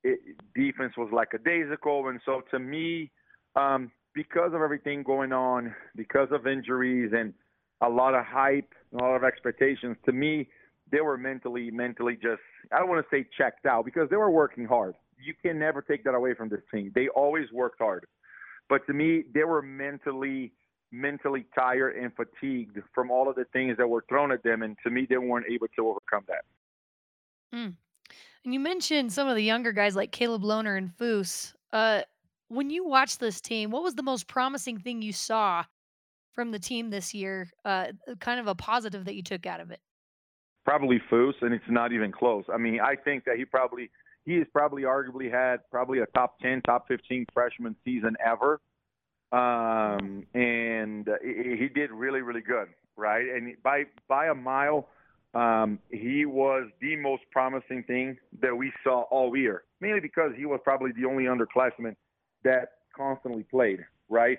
it, 0.03 0.19
defense 0.55 0.95
was 0.97 1.11
like 1.13 1.29
a 1.35 1.39
daisical, 1.39 2.09
and 2.09 2.21
so 2.25 2.43
to 2.51 2.59
me, 2.59 3.11
um, 3.57 3.91
because 4.15 4.53
of 4.55 4.61
everything 4.61 5.03
going 5.03 5.33
on, 5.33 5.75
because 5.97 6.29
of 6.33 6.47
injuries 6.47 7.13
and 7.17 7.33
a 7.81 7.89
lot 7.89 8.15
of 8.15 8.25
hype, 8.25 8.73
and 8.93 9.01
a 9.01 9.05
lot 9.05 9.15
of 9.15 9.25
expectations, 9.25 9.97
to 10.05 10.13
me, 10.13 10.49
they 10.91 11.01
were 11.01 11.17
mentally, 11.17 11.71
mentally 11.71 12.15
just, 12.15 12.43
I 12.73 12.79
don't 12.79 12.89
want 12.89 13.05
to 13.09 13.17
say 13.17 13.27
checked 13.37 13.67
out 13.67 13.85
because 13.85 14.11
they 14.11 14.17
were 14.17 14.31
working 14.31 14.65
hard. 14.65 14.95
You 15.23 15.35
can 15.41 15.59
never 15.59 15.83
take 15.83 16.05
that 16.05 16.15
away 16.15 16.35
from 16.35 16.49
this 16.49 16.61
team. 16.73 16.91
They 16.95 17.09
always 17.09 17.47
worked 17.53 17.79
hard. 17.79 18.07
But 18.69 18.87
to 18.87 18.93
me, 18.93 19.25
they 19.33 19.45
were 19.45 19.63
mentally, 19.63 20.53
mentally 20.93 21.47
tired 21.55 21.97
and 21.97 22.13
fatigued 22.15 22.79
from 22.95 23.11
all 23.11 23.29
of 23.29 23.37
the 23.37 23.45
things 23.53 23.77
that 23.79 23.87
were 23.87 24.05
thrown 24.09 24.33
at 24.33 24.43
them. 24.43 24.63
And 24.63 24.77
to 24.85 24.91
me, 24.91 25.07
they 25.09 25.19
weren't 25.19 25.47
able 25.51 25.69
to 25.77 25.89
overcome 25.89 26.25
that. 26.29 26.45
Mm. 27.55 27.75
And 28.45 28.55
you 28.55 28.61
mentioned 28.61 29.13
some 29.13 29.29
of 29.29 29.37
the 29.37 29.43
younger 29.43 29.73
guys 29.73 29.95
like 29.95 30.13
Caleb 30.13 30.43
Lohner 30.43 30.79
and 30.79 30.91
Foose. 30.91 31.53
Uh, 31.73 32.03
when 32.49 32.71
you 32.71 32.87
watch 32.87 33.19
this 33.19 33.41
team, 33.41 33.71
what 33.71 33.83
was 33.83 33.95
the 33.95 34.03
most 34.03 34.27
promising 34.27 34.79
thing 34.79 35.03
you 35.03 35.13
saw 35.13 35.65
from 36.33 36.51
the 36.51 36.59
team 36.59 36.89
this 36.89 37.13
year? 37.13 37.51
Uh, 37.65 37.89
kind 38.19 38.41
of 38.41 38.47
a 38.47 38.55
positive 38.55 39.05
that 39.05 39.15
you 39.15 39.23
took 39.23 39.45
out 39.45 39.61
of 39.61 39.71
it. 39.71 39.81
Probably 40.65 41.01
Foose, 41.11 41.35
and 41.43 41.53
it's 41.53 41.65
not 41.69 41.93
even 41.93 42.13
close. 42.13 42.45
I 42.53 42.57
mean, 42.57 42.81
I 42.81 42.97
think 42.97 43.25
that 43.25 43.37
he 43.37 43.45
probably 43.45 43.91
he 44.25 44.37
has 44.37 44.47
probably 44.53 44.83
arguably 44.83 45.31
had 45.31 45.59
probably 45.71 46.01
a 46.01 46.07
top 46.07 46.39
ten, 46.41 46.63
top 46.63 46.89
fifteen 46.89 47.27
freshman 47.33 47.77
season 47.85 48.17
ever, 48.25 48.61
um, 49.33 50.27
and 50.35 51.09
uh, 51.09 51.13
he, 51.23 51.57
he 51.59 51.69
did 51.69 51.91
really, 51.91 52.21
really 52.21 52.43
good, 52.43 52.69
right? 52.97 53.27
And 53.27 53.55
by 53.63 53.85
by 54.09 54.27
a 54.27 54.35
mile. 54.35 54.89
Um, 55.33 55.79
he 55.91 56.25
was 56.25 56.69
the 56.81 56.97
most 56.97 57.23
promising 57.31 57.85
thing 57.85 58.17
that 58.43 58.57
we 58.57 58.73
saw 58.83 59.03
all 59.11 59.37
year, 59.37 59.63
mainly 59.81 60.01
because 60.01 60.33
he 60.37 60.45
was 60.45 60.61
probably 60.65 60.91
the 60.93 61.07
only 61.07 61.25
underclassman 61.25 61.95
that 62.43 62.73
constantly 62.97 63.45
played, 63.45 63.81
right? 64.09 64.39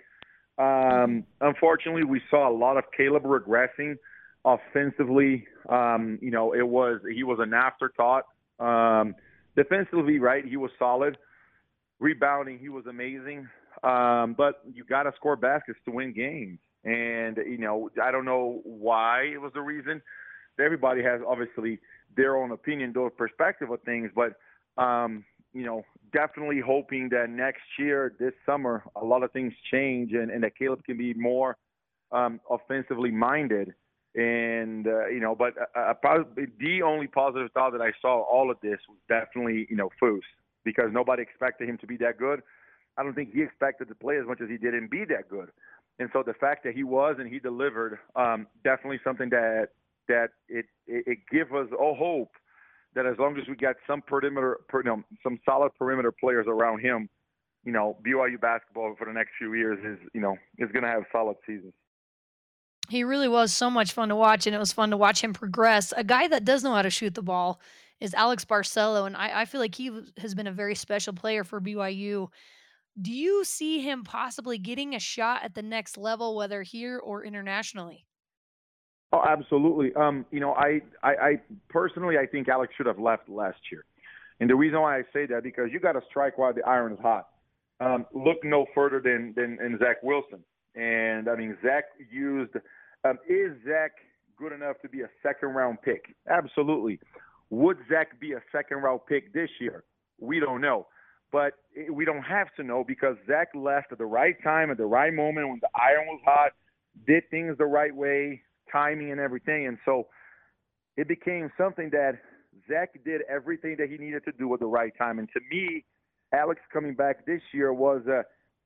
Um, 0.57 1.23
unfortunately, 1.39 2.03
we 2.03 2.21
saw 2.29 2.49
a 2.49 2.55
lot 2.55 2.77
of 2.77 2.83
Caleb 2.95 3.23
regressing 3.23 3.95
offensively. 4.43 5.47
Um, 5.69 6.19
you 6.21 6.31
know, 6.31 6.53
it 6.53 6.67
was 6.67 6.99
he 7.11 7.23
was 7.23 7.39
an 7.39 7.53
afterthought. 7.53 8.25
Um, 8.59 9.15
defensively, 9.55 10.19
right? 10.19 10.45
He 10.45 10.57
was 10.57 10.71
solid. 10.77 11.17
Rebounding, 11.99 12.59
he 12.59 12.69
was 12.69 12.85
amazing. 12.87 13.47
Um, 13.83 14.35
but 14.37 14.61
you 14.73 14.83
got 14.83 15.03
to 15.03 15.13
score 15.15 15.35
baskets 15.35 15.79
to 15.85 15.91
win 15.91 16.13
games, 16.13 16.59
and 16.83 17.37
you 17.37 17.57
know, 17.57 17.89
I 18.01 18.11
don't 18.11 18.25
know 18.25 18.61
why 18.63 19.23
it 19.33 19.41
was 19.41 19.51
the 19.53 19.61
reason. 19.61 20.01
Everybody 20.61 21.03
has 21.03 21.21
obviously 21.27 21.79
their 22.15 22.37
own 22.37 22.51
opinion, 22.51 22.93
their 22.93 23.09
perspective 23.09 23.69
of 23.69 23.81
things, 23.83 24.11
but 24.15 24.33
um, 24.81 25.25
you 25.53 25.65
know, 25.65 25.83
definitely 26.13 26.61
hoping 26.65 27.09
that 27.09 27.29
next 27.29 27.63
year, 27.77 28.13
this 28.19 28.33
summer, 28.45 28.83
a 28.95 29.03
lot 29.03 29.23
of 29.23 29.31
things 29.31 29.53
change 29.71 30.13
and, 30.13 30.31
and 30.31 30.43
that 30.43 30.57
Caleb 30.57 30.83
can 30.85 30.97
be 30.97 31.13
more 31.13 31.57
um, 32.11 32.39
offensively 32.49 33.11
minded. 33.11 33.73
And 34.15 34.87
uh, 34.87 35.07
you 35.07 35.21
know, 35.21 35.35
but 35.35 35.53
uh, 35.73 35.93
uh 36.03 36.23
the 36.59 36.81
only 36.81 37.07
positive 37.07 37.49
thought 37.53 37.71
that 37.71 37.81
I 37.81 37.91
saw 38.01 38.23
all 38.23 38.51
of 38.51 38.57
this 38.61 38.79
was 38.89 38.97
definitely 39.07 39.67
you 39.69 39.77
know 39.77 39.89
Foos 40.01 40.19
because 40.65 40.89
nobody 40.91 41.21
expected 41.23 41.69
him 41.69 41.77
to 41.77 41.87
be 41.87 41.95
that 41.97 42.17
good. 42.17 42.41
I 42.97 43.03
don't 43.03 43.13
think 43.13 43.33
he 43.33 43.41
expected 43.41 43.87
to 43.87 43.95
play 43.95 44.17
as 44.17 44.27
much 44.27 44.41
as 44.41 44.49
he 44.49 44.57
did 44.57 44.73
and 44.73 44.89
be 44.89 45.05
that 45.05 45.29
good. 45.29 45.49
And 45.99 46.09
so 46.11 46.23
the 46.25 46.33
fact 46.33 46.65
that 46.65 46.73
he 46.73 46.83
was 46.83 47.15
and 47.19 47.31
he 47.31 47.39
delivered, 47.39 47.99
um, 48.15 48.47
definitely 48.63 48.99
something 49.03 49.29
that 49.29 49.69
that 50.11 50.29
it 50.47 50.65
it, 50.87 51.03
it 51.07 51.17
gives 51.31 51.51
us 51.51 51.67
all 51.79 51.95
hope 51.95 52.31
that 52.93 53.05
as 53.05 53.17
long 53.17 53.37
as 53.37 53.47
we 53.47 53.55
got 53.55 53.75
some 53.87 54.01
perimeter, 54.01 54.59
per, 54.67 54.79
you 54.79 54.89
know, 54.89 55.03
some 55.23 55.39
solid 55.45 55.71
perimeter 55.79 56.11
players 56.11 56.45
around 56.47 56.79
him, 56.79 57.09
you 57.63 57.71
know, 57.71 57.97
BYU 58.05 58.39
basketball 58.39 58.95
for 58.97 59.05
the 59.05 59.13
next 59.13 59.31
few 59.37 59.53
years 59.53 59.79
is, 59.85 60.09
you 60.13 60.19
know, 60.19 60.35
is 60.57 60.69
going 60.71 60.83
to 60.83 60.89
have 60.89 61.03
solid 61.11 61.37
seasons. 61.47 61.73
He 62.89 63.05
really 63.05 63.29
was 63.29 63.53
so 63.53 63.69
much 63.69 63.93
fun 63.93 64.09
to 64.09 64.15
watch, 64.15 64.45
and 64.45 64.55
it 64.55 64.59
was 64.59 64.73
fun 64.73 64.89
to 64.89 64.97
watch 64.97 65.23
him 65.23 65.31
progress. 65.31 65.93
A 65.95 66.03
guy 66.03 66.27
that 66.27 66.43
does 66.43 66.63
know 66.63 66.73
how 66.73 66.81
to 66.81 66.89
shoot 66.89 67.15
the 67.15 67.21
ball 67.21 67.61
is 68.01 68.13
Alex 68.13 68.43
Barcelo, 68.43 69.05
and 69.07 69.15
I, 69.15 69.41
I 69.41 69.45
feel 69.45 69.61
like 69.61 69.75
he 69.75 69.91
has 70.17 70.35
been 70.35 70.47
a 70.47 70.51
very 70.51 70.75
special 70.75 71.13
player 71.13 71.45
for 71.45 71.61
BYU. 71.61 72.27
Do 73.01 73.13
you 73.13 73.45
see 73.45 73.79
him 73.79 74.03
possibly 74.03 74.57
getting 74.57 74.95
a 74.95 74.99
shot 74.99 75.43
at 75.45 75.53
the 75.53 75.61
next 75.61 75.97
level, 75.97 76.35
whether 76.35 76.63
here 76.63 76.99
or 76.99 77.23
internationally? 77.23 78.05
Oh, 79.13 79.21
absolutely. 79.27 79.93
Um, 79.95 80.25
you 80.31 80.39
know, 80.39 80.53
I, 80.53 80.81
I, 81.03 81.09
I 81.09 81.41
personally, 81.69 82.17
I 82.17 82.25
think 82.25 82.47
Alex 82.47 82.73
should 82.77 82.85
have 82.85 82.99
left 82.99 83.27
last 83.27 83.59
year, 83.71 83.83
and 84.39 84.49
the 84.49 84.55
reason 84.55 84.79
why 84.79 84.97
I 84.99 85.01
say 85.11 85.25
that 85.27 85.43
because 85.43 85.69
you 85.71 85.79
got 85.79 85.93
to 85.93 86.01
strike 86.09 86.37
while 86.37 86.53
the 86.53 86.63
iron 86.63 86.93
is 86.93 86.99
hot. 86.99 87.27
Um, 87.81 88.05
look 88.13 88.37
no 88.43 88.67
further 88.75 89.01
than 89.01 89.33
than, 89.35 89.57
than 89.57 89.77
Zach 89.79 90.03
Wilson, 90.03 90.39
and 90.75 91.27
I 91.27 91.35
mean 91.35 91.57
Zach 91.63 91.85
used. 92.11 92.53
Um, 93.03 93.17
is 93.27 93.51
Zach 93.65 93.91
good 94.37 94.53
enough 94.53 94.75
to 94.83 94.89
be 94.89 95.01
a 95.01 95.09
second 95.23 95.49
round 95.49 95.81
pick? 95.81 96.15
Absolutely. 96.29 96.99
Would 97.49 97.77
Zach 97.89 98.19
be 98.19 98.33
a 98.33 98.41
second 98.51 98.77
round 98.77 99.01
pick 99.07 99.33
this 99.33 99.49
year? 99.59 99.83
We 100.19 100.39
don't 100.39 100.61
know. 100.61 100.87
But 101.31 101.53
we 101.89 102.03
don't 102.03 102.23
have 102.23 102.53
to 102.57 102.63
know 102.63 102.83
because 102.85 103.15
Zach 103.25 103.49
left 103.55 103.91
at 103.91 103.97
the 103.97 104.05
right 104.05 104.35
time, 104.43 104.69
at 104.69 104.77
the 104.77 104.85
right 104.85 105.13
moment 105.13 105.47
when 105.47 105.59
the 105.61 105.69
iron 105.73 106.07
was 106.07 106.19
hot, 106.25 106.51
did 107.07 107.23
things 107.31 107.57
the 107.57 107.65
right 107.65 107.95
way, 107.95 108.41
timing 108.71 109.11
and 109.11 109.19
everything. 109.19 109.67
And 109.67 109.77
so 109.85 110.07
it 110.97 111.07
became 111.07 111.51
something 111.57 111.89
that 111.91 112.13
Zach 112.67 112.93
did 113.05 113.21
everything 113.29 113.75
that 113.79 113.89
he 113.89 113.97
needed 113.97 114.23
to 114.25 114.31
do 114.33 114.53
at 114.53 114.59
the 114.59 114.65
right 114.65 114.93
time. 114.97 115.19
And 115.19 115.29
to 115.33 115.39
me, 115.49 115.85
Alex 116.33 116.61
coming 116.71 116.93
back 116.93 117.25
this 117.25 117.41
year 117.53 117.73
was 117.73 118.01
uh, 118.07 118.23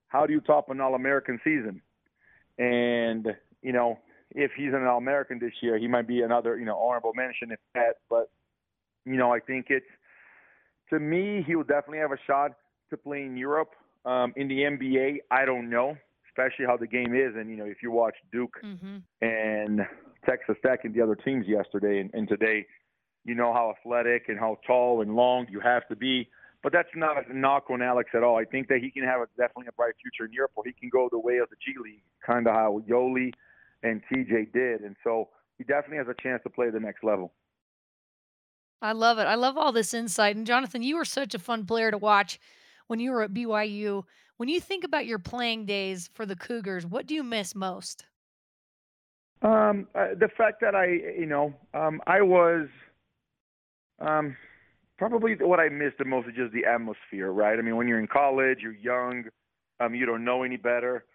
how 0.08 0.26
do 0.26 0.34
you 0.34 0.42
top 0.42 0.70
an 0.70 0.82
All 0.82 0.96
American 0.96 1.40
season? 1.44 1.82
And, 2.58 3.28
you 3.62 3.74
know, 3.74 4.00
if 4.32 4.52
he's 4.58 4.74
an 4.74 4.86
All 4.86 4.98
American 4.98 5.40
this 5.40 5.54
year, 5.62 5.78
he 5.78 5.88
might 5.88 6.08
be 6.08 6.22
another, 6.22 6.58
you 6.58 6.66
know, 6.66 6.78
honorable 6.78 7.14
mention 7.16 7.52
if 7.52 7.60
that. 7.74 7.98
But, 8.10 8.30
you 9.06 9.18
know, 9.18 9.34
I 9.34 9.40
think 9.40 9.68
it's 9.70 9.86
to 10.90 11.00
me, 11.00 11.44
he 11.46 11.56
will 11.56 11.64
definitely 11.64 12.00
have 12.00 12.12
a 12.12 12.20
shot 12.28 12.52
to 12.90 12.98
play 12.98 13.24
in 13.24 13.38
Europe. 13.38 13.72
Um, 14.06 14.34
in 14.36 14.48
the 14.48 14.60
NBA, 14.60 15.18
I 15.32 15.46
don't 15.46 15.68
know, 15.68 15.98
especially 16.36 16.66
how 16.66 16.78
the 16.78 16.88
game 16.88 17.14
is. 17.16 17.36
And 17.36 17.50
you 17.50 17.58
know, 17.58 17.66
if 17.66 17.78
you 17.82 17.92
watch 17.92 18.16
Duke 18.32 18.58
mm-hmm. 18.64 18.98
and 19.22 19.82
Texas 20.28 20.56
Tech 20.66 20.82
and 20.84 20.94
the 20.94 21.02
other 21.02 21.16
teams 21.16 21.46
yesterday 21.48 22.00
and, 22.00 22.10
and 22.14 22.28
today, 22.28 22.66
you 23.24 23.36
know 23.36 23.54
how 23.54 23.74
athletic 23.78 24.26
and 24.28 24.40
how 24.40 24.58
tall 24.68 25.02
and 25.02 25.16
long 25.16 25.48
you 25.50 25.60
have 25.60 25.88
to 25.88 25.96
be. 25.96 26.30
But 26.62 26.74
that's 26.74 26.90
not 26.96 27.30
a 27.30 27.38
knock 27.38 27.70
on 27.70 27.82
Alex 27.82 28.10
at 28.16 28.24
all. 28.24 28.38
I 28.38 28.46
think 28.46 28.68
that 28.70 28.80
he 28.80 28.90
can 28.90 29.04
have 29.04 29.22
a, 29.22 29.28
definitely 29.38 29.68
a 29.70 29.74
bright 29.74 29.94
future 30.02 30.26
in 30.26 30.34
Europe, 30.34 30.52
or 30.56 30.64
he 30.66 30.74
can 30.74 30.90
go 30.90 31.10
the 31.12 31.20
way 31.20 31.38
of 31.38 31.50
the 31.50 31.56
G 31.64 31.74
League, 31.82 32.02
kind 32.26 32.48
of 32.48 32.54
how 32.54 32.82
Yoeli 32.90 33.32
and 33.84 34.02
TJ 34.12 34.52
did. 34.52 34.82
And 34.82 34.96
so 35.04 35.30
he 35.58 35.64
definitely 35.64 35.98
has 35.98 36.08
a 36.08 36.22
chance 36.22 36.42
to 36.44 36.50
play 36.50 36.70
the 36.72 36.80
next 36.80 37.04
level. 37.04 37.34
I 38.82 38.94
love 38.94 39.20
it. 39.20 39.24
I 39.24 39.36
love 39.36 39.58
all 39.58 39.72
this 39.72 39.94
insight. 39.94 40.36
And 40.36 40.46
Jonathan, 40.46 40.82
you 40.82 40.98
were 40.98 41.06
such 41.06 41.34
a 41.34 41.40
fun 41.40 41.66
player 41.66 41.92
to 41.92 41.98
watch 41.98 42.40
when 42.88 43.00
you 43.00 43.12
were 43.12 43.22
at 43.22 43.34
BYU. 43.34 44.04
When 44.38 44.50
you 44.50 44.60
think 44.60 44.84
about 44.84 45.06
your 45.06 45.20
playing 45.20 45.66
days 45.66 46.10
for 46.14 46.26
the 46.26 46.36
Cougars, 46.36 46.86
what 46.86 47.08
do 47.08 47.16
you 47.16 47.24
miss 47.24 47.56
most? 47.56 48.06
Um, 49.42 49.88
uh, 49.96 50.08
the 50.20 50.30
fact 50.38 50.60
that 50.62 50.76
I, 50.76 50.88
you 51.18 51.26
know, 51.26 51.54
um, 51.74 52.02
I 52.08 52.22
was, 52.22 52.68
um, 54.00 54.36
probably 54.98 55.36
what 55.40 55.60
I 55.60 55.70
missed 55.70 55.98
the 56.00 56.06
most 56.06 56.28
is 56.28 56.36
just 56.36 56.54
the 56.54 56.66
atmosphere, 56.66 57.32
right? 57.32 57.58
I 57.58 57.62
mean, 57.62 57.78
when 57.78 57.88
you're 57.88 58.00
in 58.00 58.08
college, 58.08 58.60
you're 58.62 58.74
young, 58.74 59.26
um, 59.80 59.96
you 59.96 60.06
don't 60.06 60.26
know 60.26 60.44
any 60.44 60.58
better. 60.58 61.06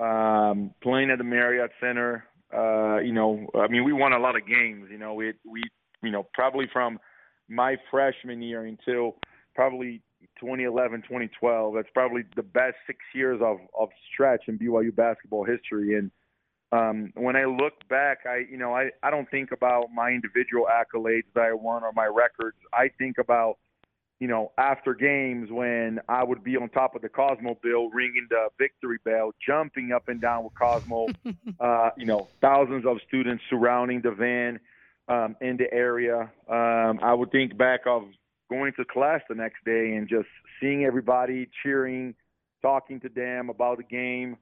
Um, 0.00 0.72
playing 0.82 1.10
at 1.10 1.18
the 1.18 1.24
Marriott 1.24 1.72
Center, 1.80 2.24
uh, 2.54 2.98
you 2.98 3.12
know, 3.12 3.46
I 3.54 3.68
mean, 3.68 3.84
we 3.84 3.92
won 3.92 4.12
a 4.12 4.18
lot 4.18 4.36
of 4.36 4.46
games. 4.46 4.88
You 4.90 4.98
know, 4.98 5.14
we 5.14 5.32
we, 5.44 5.62
you 6.02 6.10
know, 6.10 6.26
probably 6.32 6.66
from 6.72 6.98
my 7.48 7.76
freshman 7.90 8.40
year 8.42 8.64
until 8.64 9.16
probably 9.54 10.02
2011, 10.40 11.02
2012. 11.02 11.74
That's 11.74 11.88
probably 11.92 12.22
the 12.36 12.42
best 12.42 12.76
six 12.86 12.98
years 13.14 13.40
of 13.42 13.58
of 13.78 13.90
stretch 14.12 14.44
in 14.48 14.58
BYU 14.58 14.94
basketball 14.94 15.44
history. 15.44 15.96
And 15.96 16.10
um, 16.72 17.12
when 17.14 17.36
I 17.36 17.44
look 17.44 17.88
back, 17.88 18.20
I 18.26 18.44
you 18.50 18.56
know 18.56 18.74
I 18.74 18.90
I 19.02 19.10
don't 19.10 19.30
think 19.30 19.52
about 19.52 19.86
my 19.94 20.10
individual 20.10 20.66
accolades 20.66 21.24
that 21.34 21.44
I 21.44 21.52
won 21.52 21.84
or 21.84 21.92
my 21.92 22.06
records. 22.06 22.56
I 22.72 22.90
think 22.98 23.18
about 23.18 23.58
you 24.18 24.28
know 24.28 24.52
after 24.56 24.94
games 24.94 25.50
when 25.50 26.00
I 26.08 26.24
would 26.24 26.42
be 26.42 26.56
on 26.56 26.68
top 26.70 26.94
of 26.94 27.02
the 27.02 27.08
Cosmo 27.08 27.58
Bill, 27.62 27.90
ringing 27.90 28.26
the 28.30 28.48
victory 28.58 28.98
bell, 29.04 29.32
jumping 29.44 29.92
up 29.92 30.08
and 30.08 30.20
down 30.20 30.44
with 30.44 30.54
Cosmo. 30.54 31.08
uh, 31.60 31.90
you 31.96 32.06
know, 32.06 32.28
thousands 32.40 32.86
of 32.86 32.98
students 33.06 33.42
surrounding 33.50 34.00
the 34.00 34.12
van 34.12 34.60
um, 35.08 35.36
in 35.40 35.56
the 35.56 35.72
area. 35.72 36.30
Um, 36.48 37.00
I 37.02 37.12
would 37.12 37.32
think 37.32 37.58
back 37.58 37.80
of 37.86 38.04
going 38.50 38.72
to 38.76 38.84
class 38.84 39.20
the 39.28 39.34
next 39.34 39.64
day 39.64 39.94
and 39.94 40.08
just 40.08 40.28
seeing 40.60 40.84
everybody 40.84 41.48
cheering, 41.62 42.14
talking 42.60 43.00
to 43.00 43.08
them 43.08 43.48
about 43.48 43.78
the 43.78 43.84
game. 43.84 44.36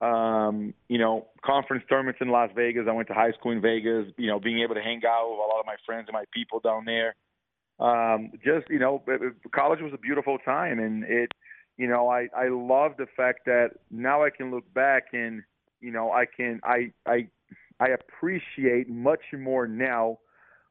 Um, 0.00 0.72
you 0.88 0.98
know, 0.98 1.26
conference 1.44 1.84
tournaments 1.88 2.20
in 2.22 2.28
Las 2.28 2.50
Vegas. 2.56 2.86
I 2.88 2.92
went 2.92 3.06
to 3.08 3.14
high 3.14 3.32
school 3.32 3.52
in 3.52 3.60
Vegas. 3.60 4.06
You 4.16 4.28
know, 4.28 4.40
being 4.40 4.60
able 4.60 4.74
to 4.74 4.80
hang 4.80 5.02
out 5.06 5.28
with 5.30 5.38
a 5.38 5.42
lot 5.42 5.60
of 5.60 5.66
my 5.66 5.76
friends 5.84 6.06
and 6.08 6.14
my 6.14 6.24
people 6.32 6.58
down 6.58 6.86
there. 6.86 7.14
Um, 7.78 8.32
just 8.42 8.68
you 8.70 8.78
know, 8.78 9.02
college 9.54 9.80
was 9.80 9.92
a 9.94 9.98
beautiful 9.98 10.38
time, 10.38 10.78
and 10.78 11.04
it. 11.04 11.30
You 11.76 11.86
know, 11.86 12.08
I 12.08 12.28
I 12.36 12.48
love 12.48 12.92
the 12.98 13.06
fact 13.16 13.40
that 13.46 13.70
now 13.90 14.22
I 14.22 14.28
can 14.28 14.50
look 14.50 14.64
back 14.74 15.04
and 15.14 15.42
you 15.80 15.90
know 15.90 16.12
I 16.12 16.24
can 16.26 16.60
I 16.62 16.92
I 17.06 17.28
I 17.78 17.88
appreciate 17.88 18.88
much 18.90 19.22
more 19.32 19.66
now 19.66 20.18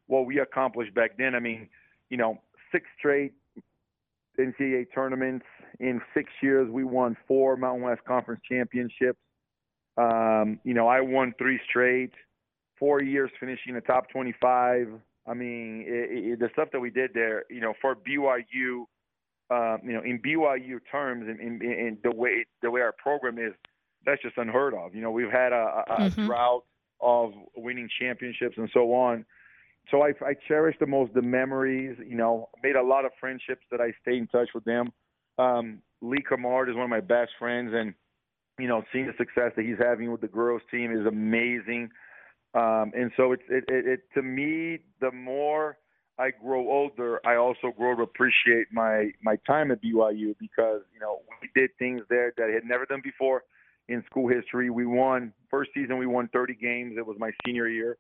what 0.06 0.28
we 0.28 0.40
accomplished 0.40 0.94
back 0.94 1.18
then. 1.18 1.34
I 1.34 1.40
mean, 1.40 1.68
you 2.10 2.18
know, 2.18 2.40
six 2.72 2.86
straight 2.98 3.34
NCAA 4.40 4.88
tournaments 4.94 5.46
in 5.80 6.02
six 6.14 6.32
years. 6.42 6.70
We 6.70 6.84
won 6.84 7.18
four 7.28 7.58
Mountain 7.58 7.84
West 7.84 8.02
Conference 8.06 8.42
championships. 8.50 9.20
Um, 9.98 10.60
you 10.64 10.74
know, 10.74 10.88
I 10.88 11.02
won 11.02 11.34
three 11.38 11.60
straight. 11.70 12.14
Four 12.78 13.02
years 13.02 13.30
finishing 13.40 13.74
the 13.74 13.82
top 13.82 14.10
25. 14.10 14.88
I 15.28 15.34
mean, 15.34 15.84
it, 15.86 16.34
it, 16.34 16.40
the 16.40 16.50
stuff 16.54 16.70
that 16.72 16.80
we 16.80 16.90
did 16.90 17.12
there, 17.14 17.44
you 17.50 17.60
know, 17.60 17.74
for 17.82 17.96
BYU, 17.96 18.86
uh, 19.52 19.78
you 19.84 19.94
know, 19.94 20.02
in 20.02 20.20
BYU 20.20 20.80
terms, 20.90 21.28
and 21.28 21.40
in, 21.40 21.62
in, 21.62 21.72
in, 21.72 21.98
the 22.04 22.12
way 22.12 22.46
the 22.62 22.72
way 22.72 22.82
our 22.82 22.94
program 22.94 23.38
is, 23.38 23.54
that's 24.06 24.22
just 24.22 24.38
unheard 24.38 24.74
of. 24.74 24.96
You 24.96 25.02
know, 25.02 25.12
we've 25.12 25.32
had 25.32 25.52
a, 25.52 25.84
a, 25.88 25.96
mm-hmm. 26.00 26.26
drought 26.26 26.64
of 27.02 27.34
winning 27.56 27.90
championships 28.00 28.58
and 28.58 28.70
so 28.74 28.94
on. 28.94 29.26
So 29.92 30.04
I, 30.04 30.10
I 30.26 30.34
cherish 30.48 30.76
the 30.80 30.86
most 30.86 31.14
the 31.14 31.22
memories. 31.22 31.98
You 32.06 32.16
know, 32.16 32.50
made 32.64 32.76
a 32.76 32.84
lot 32.84 33.06
of 33.06 33.12
friendships 33.20 33.64
that 33.72 33.82
I 33.82 33.92
stay 34.02 34.18
in 34.18 34.28
touch 34.28 34.50
with 34.54 34.64
them. 34.66 34.92
Um, 35.38 35.82
Lee 36.02 36.24
Cummard 36.30 36.70
is 36.70 36.76
one 36.76 36.84
of 36.84 36.90
my 36.90 37.02
best 37.02 37.32
friends, 37.40 37.72
and 37.74 37.94
you 38.60 38.68
know, 38.68 38.84
seeing 38.92 39.08
the 39.08 39.14
success 39.18 39.52
that 39.56 39.66
he's 39.66 39.78
having 39.80 40.12
with 40.12 40.22
the 40.22 40.28
girls 40.28 40.62
team 40.70 40.92
is 40.92 41.06
amazing. 41.06 41.90
Um, 42.54 42.92
and 42.96 43.12
so 43.16 43.32
it's 43.32 43.44
it, 43.50 43.64
it, 43.68 43.86
it 43.88 44.00
to 44.16 44.22
me, 44.22 44.80
the 45.02 45.12
more 45.12 45.78
I 46.18 46.32
grow 46.32 46.70
older, 46.70 47.22
I 47.26 47.36
also 47.36 47.72
grow 47.76 47.96
to 47.96 48.02
appreciate 48.04 48.68
my 48.72 49.12
my 49.24 49.38
time 49.48 49.72
at 49.72 49.82
BYU 49.82 50.36
because 50.40 50.82
you 50.94 51.00
know 51.00 51.20
we 51.42 51.50
did 51.56 51.70
things 51.80 52.02
there 52.10 52.34
that 52.38 52.50
I 52.50 52.54
had 52.54 52.66
never 52.66 52.86
done 52.86 53.02
before 53.04 53.44
in 53.88 54.04
school 54.10 54.28
history. 54.28 54.70
We 54.70 54.86
won 54.86 55.34
first 55.50 55.72
season. 55.74 55.98
We 55.98 56.06
won 56.06 56.30
30 56.34 56.56
games. 56.56 56.96
It 56.98 57.06
was 57.06 57.18
my 57.20 57.32
senior 57.46 57.68
year, 57.68 57.98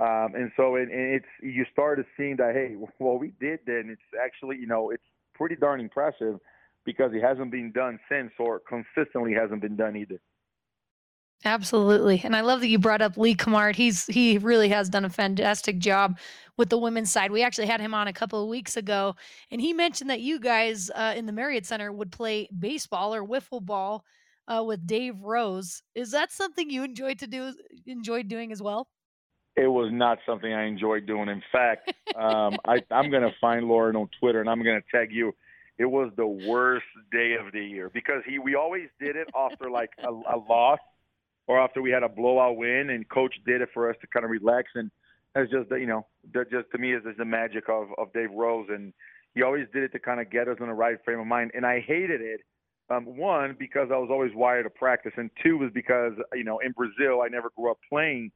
um, 0.00 0.34
and 0.34 0.50
so 0.56 0.74
it, 0.74 0.88
it's 0.90 1.26
you 1.40 1.64
started 1.72 2.06
seeing 2.16 2.36
that 2.36 2.54
hey, 2.54 2.76
well 2.98 3.18
we 3.18 3.32
did 3.40 3.60
then. 3.66 3.88
It's 3.90 4.22
actually 4.22 4.56
you 4.56 4.66
know 4.66 4.90
it's 4.90 5.02
pretty 5.34 5.56
darn 5.56 5.80
impressive 5.80 6.40
because 6.84 7.12
it 7.14 7.22
hasn't 7.22 7.50
been 7.50 7.72
done 7.72 7.98
since, 8.08 8.32
or 8.38 8.60
consistently 8.60 9.32
hasn't 9.32 9.62
been 9.62 9.76
done 9.76 9.96
either. 9.96 10.20
Absolutely. 11.46 12.22
And 12.24 12.34
I 12.34 12.40
love 12.40 12.60
that 12.60 12.68
you 12.68 12.78
brought 12.78 13.02
up 13.02 13.18
Lee 13.18 13.34
Cummard. 13.34 13.76
He's 13.76 14.06
he 14.06 14.38
really 14.38 14.68
has 14.70 14.88
done 14.88 15.04
a 15.04 15.10
fantastic 15.10 15.78
job 15.78 16.18
with 16.56 16.70
the 16.70 16.78
women's 16.78 17.12
side. 17.12 17.30
We 17.30 17.42
actually 17.42 17.66
had 17.66 17.80
him 17.80 17.92
on 17.92 18.08
a 18.08 18.12
couple 18.14 18.42
of 18.42 18.48
weeks 18.48 18.76
ago, 18.76 19.14
and 19.50 19.60
he 19.60 19.72
mentioned 19.72 20.08
that 20.10 20.20
you 20.20 20.40
guys 20.40 20.90
uh, 20.94 21.12
in 21.16 21.26
the 21.26 21.32
Marriott 21.32 21.66
Center 21.66 21.92
would 21.92 22.10
play 22.10 22.48
baseball 22.58 23.14
or 23.14 23.22
wiffle 23.22 23.64
ball 23.64 24.04
uh, 24.48 24.64
with 24.66 24.86
Dave 24.86 25.20
Rose. 25.22 25.82
Is 25.94 26.10
that 26.12 26.32
something 26.32 26.70
you 26.70 26.82
enjoyed 26.82 27.18
to 27.18 27.26
do? 27.26 27.54
Enjoyed 27.86 28.28
doing 28.28 28.50
as 28.50 28.62
well? 28.62 28.88
It 29.56 29.68
was 29.68 29.90
not 29.92 30.18
something 30.26 30.52
I 30.52 30.64
enjoyed 30.64 31.06
doing. 31.06 31.28
In 31.28 31.42
fact, 31.52 31.92
um, 32.16 32.56
I, 32.64 32.82
I'm 32.90 33.10
going 33.10 33.22
to 33.22 33.34
find 33.40 33.66
Lauren 33.66 33.96
on 33.96 34.08
Twitter 34.18 34.40
and 34.40 34.48
I'm 34.50 34.62
going 34.62 34.80
to 34.80 34.96
tag 34.96 35.12
you. 35.12 35.34
It 35.78 35.86
was 35.86 36.12
the 36.16 36.26
worst 36.26 36.86
day 37.10 37.34
of 37.34 37.52
the 37.52 37.64
year 37.64 37.90
because 37.92 38.22
he 38.28 38.38
we 38.38 38.54
always 38.54 38.88
did 39.00 39.16
it 39.16 39.26
after 39.34 39.68
like 39.70 39.90
a, 40.04 40.08
a 40.08 40.38
loss 40.48 40.78
or 41.46 41.60
after 41.60 41.82
we 41.82 41.90
had 41.90 42.02
a 42.02 42.08
blowout 42.08 42.56
win, 42.56 42.90
and 42.90 43.08
coach 43.08 43.34
did 43.44 43.60
it 43.60 43.68
for 43.74 43.90
us 43.90 43.96
to 44.00 44.06
kind 44.06 44.24
of 44.24 44.30
relax. 44.30 44.70
And 44.74 44.90
that's 45.34 45.50
just 45.50 45.70
you 45.70 45.86
know 45.86 46.06
that 46.32 46.50
just 46.50 46.70
to 46.72 46.78
me 46.78 46.94
is 46.94 47.02
the 47.18 47.24
magic 47.24 47.68
of 47.68 47.88
of 47.98 48.12
Dave 48.12 48.30
Rose, 48.32 48.68
and 48.70 48.92
he 49.34 49.42
always 49.42 49.66
did 49.72 49.82
it 49.82 49.92
to 49.92 49.98
kind 49.98 50.20
of 50.20 50.30
get 50.30 50.48
us 50.48 50.56
in 50.60 50.66
the 50.66 50.72
right 50.72 50.96
frame 51.04 51.18
of 51.18 51.26
mind. 51.26 51.50
And 51.54 51.66
I 51.66 51.80
hated 51.80 52.20
it 52.20 52.40
um, 52.90 53.04
one, 53.16 53.56
because 53.58 53.88
I 53.92 53.96
was 53.96 54.08
always 54.10 54.32
wired 54.34 54.64
to 54.64 54.70
practice, 54.70 55.12
and 55.16 55.30
two 55.42 55.58
was 55.58 55.70
because 55.74 56.12
you 56.34 56.44
know 56.44 56.60
in 56.60 56.72
Brazil 56.72 57.22
I 57.22 57.28
never 57.28 57.50
grew 57.56 57.70
up 57.70 57.78
playing 57.88 58.30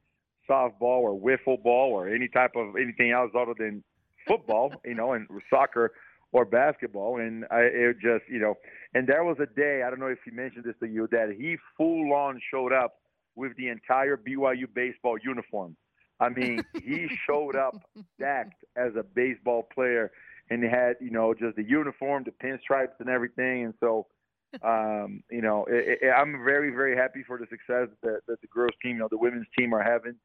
softball 0.49 1.01
or 1.01 1.19
wiffle 1.19 1.61
ball 1.61 1.91
or 1.91 2.07
any 2.09 2.27
type 2.27 2.51
of 2.55 2.75
anything 2.75 3.11
else 3.11 3.31
other 3.37 3.53
than 3.57 3.83
football, 4.27 4.71
you 4.85 4.95
know, 4.95 5.13
and 5.13 5.27
soccer 5.49 5.93
or 6.31 6.45
basketball. 6.45 7.19
And 7.19 7.45
I 7.51 7.61
it 7.61 7.97
just 8.01 8.23
you 8.29 8.39
know, 8.39 8.55
and 8.93 9.07
there 9.07 9.23
was 9.23 9.37
a 9.39 9.45
day 9.45 9.83
I 9.85 9.89
don't 9.89 9.99
know 9.99 10.07
if 10.07 10.19
he 10.25 10.31
mentioned 10.31 10.65
this 10.65 10.75
to 10.81 10.87
you 10.87 11.07
that 11.11 11.35
he 11.37 11.57
full 11.77 12.13
on 12.13 12.39
showed 12.51 12.73
up 12.73 12.95
with 13.35 13.55
the 13.57 13.69
entire 13.69 14.17
BYU 14.17 14.65
baseball 14.73 15.17
uniform. 15.23 15.75
I 16.19 16.29
mean, 16.29 16.63
he 16.83 17.07
showed 17.27 17.55
up 17.55 17.75
stacked 18.15 18.63
as 18.75 18.91
a 18.97 19.03
baseball 19.03 19.67
player, 19.73 20.11
and 20.49 20.63
had 20.63 20.97
you 20.99 21.11
know 21.11 21.33
just 21.33 21.55
the 21.55 21.63
uniform, 21.63 22.25
the 22.25 22.31
pinstripes, 22.31 22.99
and 22.99 23.09
everything. 23.09 23.65
And 23.65 23.73
so, 23.79 24.07
um, 24.63 25.23
you 25.31 25.41
know, 25.41 25.65
it, 25.69 25.99
it, 26.01 26.09
I'm 26.09 26.43
very 26.43 26.71
very 26.71 26.95
happy 26.95 27.23
for 27.25 27.37
the 27.37 27.45
success 27.49 27.87
that, 28.03 28.21
that 28.27 28.41
the 28.41 28.47
girls 28.47 28.73
team, 28.83 28.93
you 28.93 28.99
know, 28.99 29.07
the 29.09 29.17
women's 29.17 29.47
team 29.57 29.73
are 29.73 29.83
having. 29.83 30.15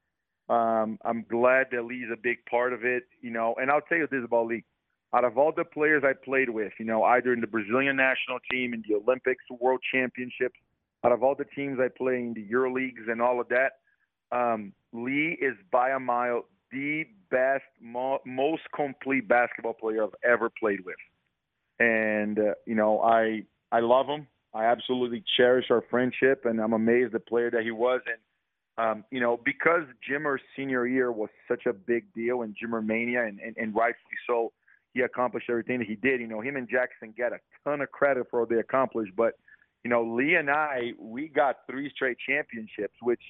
Um, 0.48 0.98
I'm 1.04 1.24
glad 1.28 1.68
that 1.72 1.84
Lee's 1.84 2.08
a 2.12 2.16
big 2.16 2.44
part 2.46 2.72
of 2.72 2.84
it, 2.84 3.04
you 3.20 3.30
know. 3.30 3.54
And 3.60 3.70
I'll 3.70 3.80
tell 3.80 3.98
you 3.98 4.06
this 4.10 4.24
about 4.24 4.46
Lee. 4.46 4.64
Out 5.14 5.24
of 5.24 5.38
all 5.38 5.52
the 5.56 5.64
players 5.64 6.02
I 6.04 6.12
played 6.12 6.50
with, 6.50 6.72
you 6.78 6.84
know, 6.84 7.04
either 7.04 7.32
in 7.32 7.40
the 7.40 7.46
Brazilian 7.46 7.96
national 7.96 8.40
team, 8.50 8.74
in 8.74 8.82
the 8.88 8.96
Olympics, 8.96 9.44
World 9.60 9.80
Championships, 9.92 10.58
out 11.04 11.12
of 11.12 11.22
all 11.22 11.36
the 11.36 11.44
teams 11.44 11.78
I 11.78 11.88
play 11.88 12.16
in 12.16 12.34
the 12.34 12.40
Euro 12.50 12.72
leagues 12.72 13.02
and 13.08 13.22
all 13.22 13.40
of 13.40 13.46
that, 13.48 13.74
um, 14.32 14.72
Lee 14.92 15.38
is 15.40 15.54
by 15.70 15.90
a 15.90 16.00
mile 16.00 16.46
the 16.72 17.04
best, 17.30 17.64
mo- 17.80 18.20
most 18.26 18.62
complete 18.74 19.28
basketball 19.28 19.74
player 19.74 20.02
I've 20.02 20.14
ever 20.28 20.50
played 20.50 20.84
with. 20.84 20.96
And 21.78 22.38
uh, 22.38 22.54
you 22.66 22.74
know, 22.74 23.00
I 23.00 23.42
I 23.70 23.80
love 23.80 24.06
him. 24.06 24.26
I 24.52 24.64
absolutely 24.66 25.24
cherish 25.36 25.66
our 25.70 25.82
friendship, 25.90 26.44
and 26.44 26.60
I'm 26.60 26.72
amazed 26.72 27.12
the 27.12 27.20
player 27.20 27.50
that 27.50 27.62
he 27.62 27.72
was. 27.72 28.00
And 28.06 28.18
um, 28.76 29.04
you 29.10 29.20
know, 29.20 29.38
because 29.44 29.84
Jimmer's 30.08 30.40
senior 30.56 30.86
year 30.86 31.12
was 31.12 31.30
such 31.46 31.66
a 31.66 31.72
big 31.72 32.12
deal 32.12 32.42
in 32.42 32.54
Jimmer 32.54 32.84
Mania, 32.84 33.24
and, 33.24 33.38
and, 33.38 33.56
and 33.56 33.74
rightfully 33.74 34.16
so, 34.26 34.52
he 34.94 35.00
accomplished 35.00 35.48
everything 35.48 35.78
that 35.78 35.88
he 35.88 35.94
did. 35.96 36.20
You 36.20 36.26
know, 36.26 36.40
him 36.40 36.56
and 36.56 36.68
Jackson 36.68 37.14
get 37.16 37.32
a 37.32 37.38
ton 37.64 37.80
of 37.80 37.90
credit 37.90 38.26
for 38.30 38.40
what 38.40 38.48
they 38.48 38.56
accomplished, 38.56 39.12
but 39.16 39.34
you 39.84 39.90
know, 39.90 40.02
Lee 40.02 40.34
and 40.34 40.50
I, 40.50 40.92
we 40.98 41.28
got 41.28 41.58
three 41.70 41.90
straight 41.94 42.16
championships, 42.26 42.94
which 43.02 43.20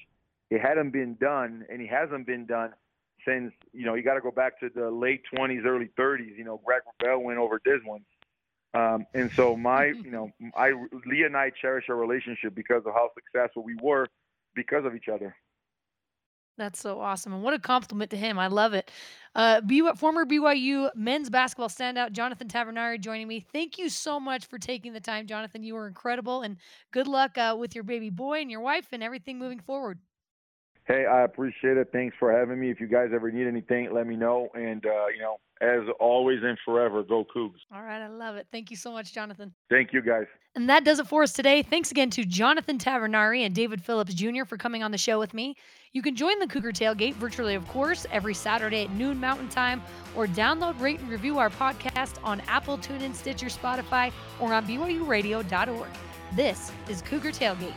it 0.49 0.61
hadn't 0.61 0.91
been 0.91 1.15
done, 1.15 1.65
and 1.69 1.81
he 1.81 1.87
hasn't 1.87 2.25
been 2.25 2.45
done 2.45 2.71
since 3.27 3.51
you 3.73 3.85
know 3.85 3.95
you 3.95 4.03
got 4.03 4.13
to 4.13 4.21
go 4.21 4.31
back 4.31 4.59
to 4.61 4.69
the 4.73 4.89
late 4.89 5.23
20s, 5.35 5.65
early 5.65 5.89
30s. 5.99 6.37
You 6.37 6.45
know, 6.45 6.61
Greg 6.65 6.81
Wrubell 7.03 7.21
went 7.21 7.39
over 7.39 7.59
this 7.63 7.81
one, 7.83 8.01
um, 8.73 9.05
and 9.13 9.31
so 9.33 9.55
my, 9.55 9.85
you 10.03 10.11
know, 10.11 10.31
I 10.55 10.71
Lee 11.05 11.23
and 11.23 11.35
I 11.35 11.51
cherish 11.61 11.85
our 11.89 11.95
relationship 11.95 12.55
because 12.55 12.83
of 12.85 12.93
how 12.93 13.11
successful 13.15 13.63
we 13.63 13.75
were 13.81 14.07
because 14.55 14.85
of 14.85 14.95
each 14.95 15.07
other. 15.07 15.35
That's 16.57 16.79
so 16.79 17.01
awesome. 17.01 17.33
And 17.33 17.43
what 17.43 17.53
a 17.53 17.59
compliment 17.59 18.11
to 18.11 18.17
him. 18.17 18.39
I 18.39 18.47
love 18.47 18.73
it. 18.73 18.89
Uh, 19.35 19.59
BYU, 19.61 19.97
former 19.97 20.25
BYU 20.25 20.89
men's 20.95 21.29
basketball 21.29 21.67
standout, 21.67 22.13
Jonathan 22.13 22.47
Tavernari, 22.47 22.99
joining 22.99 23.27
me. 23.27 23.45
Thank 23.51 23.77
you 23.77 23.89
so 23.89 24.19
much 24.19 24.45
for 24.45 24.57
taking 24.57 24.93
the 24.93 25.01
time, 25.01 25.27
Jonathan. 25.27 25.63
You 25.63 25.73
were 25.73 25.87
incredible. 25.87 26.43
And 26.43 26.57
good 26.91 27.07
luck 27.07 27.37
uh, 27.37 27.55
with 27.59 27.75
your 27.75 27.83
baby 27.83 28.09
boy 28.09 28.39
and 28.39 28.49
your 28.49 28.61
wife 28.61 28.87
and 28.93 29.03
everything 29.03 29.37
moving 29.37 29.59
forward. 29.59 29.99
Hey, 30.85 31.05
I 31.05 31.23
appreciate 31.23 31.77
it. 31.77 31.89
Thanks 31.91 32.15
for 32.19 32.31
having 32.31 32.59
me. 32.59 32.69
If 32.69 32.79
you 32.79 32.87
guys 32.87 33.09
ever 33.13 33.31
need 33.31 33.47
anything, 33.47 33.91
let 33.91 34.07
me 34.07 34.15
know. 34.15 34.49
And, 34.53 34.85
uh, 34.85 35.07
you 35.07 35.19
know, 35.19 35.37
as 35.61 35.81
always 35.99 36.39
and 36.43 36.57
forever, 36.63 37.03
go 37.03 37.25
Cougs. 37.35 37.59
All 37.73 37.81
right. 37.81 38.01
I 38.01 38.07
love 38.07 38.35
it. 38.35 38.47
Thank 38.51 38.69
you 38.69 38.77
so 38.77 38.91
much, 38.91 39.13
Jonathan. 39.13 39.53
Thank 39.69 39.91
you, 39.91 40.01
guys. 40.01 40.27
And 40.55 40.69
that 40.69 40.85
does 40.85 40.99
it 40.99 41.07
for 41.07 41.23
us 41.23 41.33
today. 41.33 41.63
Thanks 41.63 41.91
again 41.91 42.09
to 42.11 42.23
Jonathan 42.23 42.77
Tavernari 42.77 43.45
and 43.45 43.53
David 43.53 43.83
Phillips 43.83 44.13
Jr. 44.13 44.45
for 44.45 44.55
coming 44.55 44.83
on 44.83 44.91
the 44.91 44.97
show 44.97 45.19
with 45.19 45.33
me. 45.33 45.57
You 45.91 46.01
can 46.01 46.15
join 46.15 46.39
the 46.39 46.47
Cougar 46.47 46.71
Tailgate 46.71 47.15
virtually, 47.15 47.55
of 47.55 47.67
course, 47.67 48.05
every 48.09 48.33
Saturday 48.33 48.83
at 48.83 48.91
noon 48.91 49.19
Mountain 49.19 49.49
Time, 49.49 49.81
or 50.15 50.27
download, 50.27 50.79
rate, 50.79 50.99
and 50.99 51.09
review 51.09 51.39
our 51.39 51.49
podcast 51.49 52.15
on 52.23 52.41
Apple, 52.47 52.77
TuneIn, 52.77 53.13
Stitcher, 53.13 53.47
Spotify, 53.47 54.13
or 54.39 54.53
on 54.53 54.65
BYURadio.org. 54.65 55.89
This 56.35 56.71
is 56.87 57.01
Cougar 57.01 57.31
Tailgate. 57.31 57.73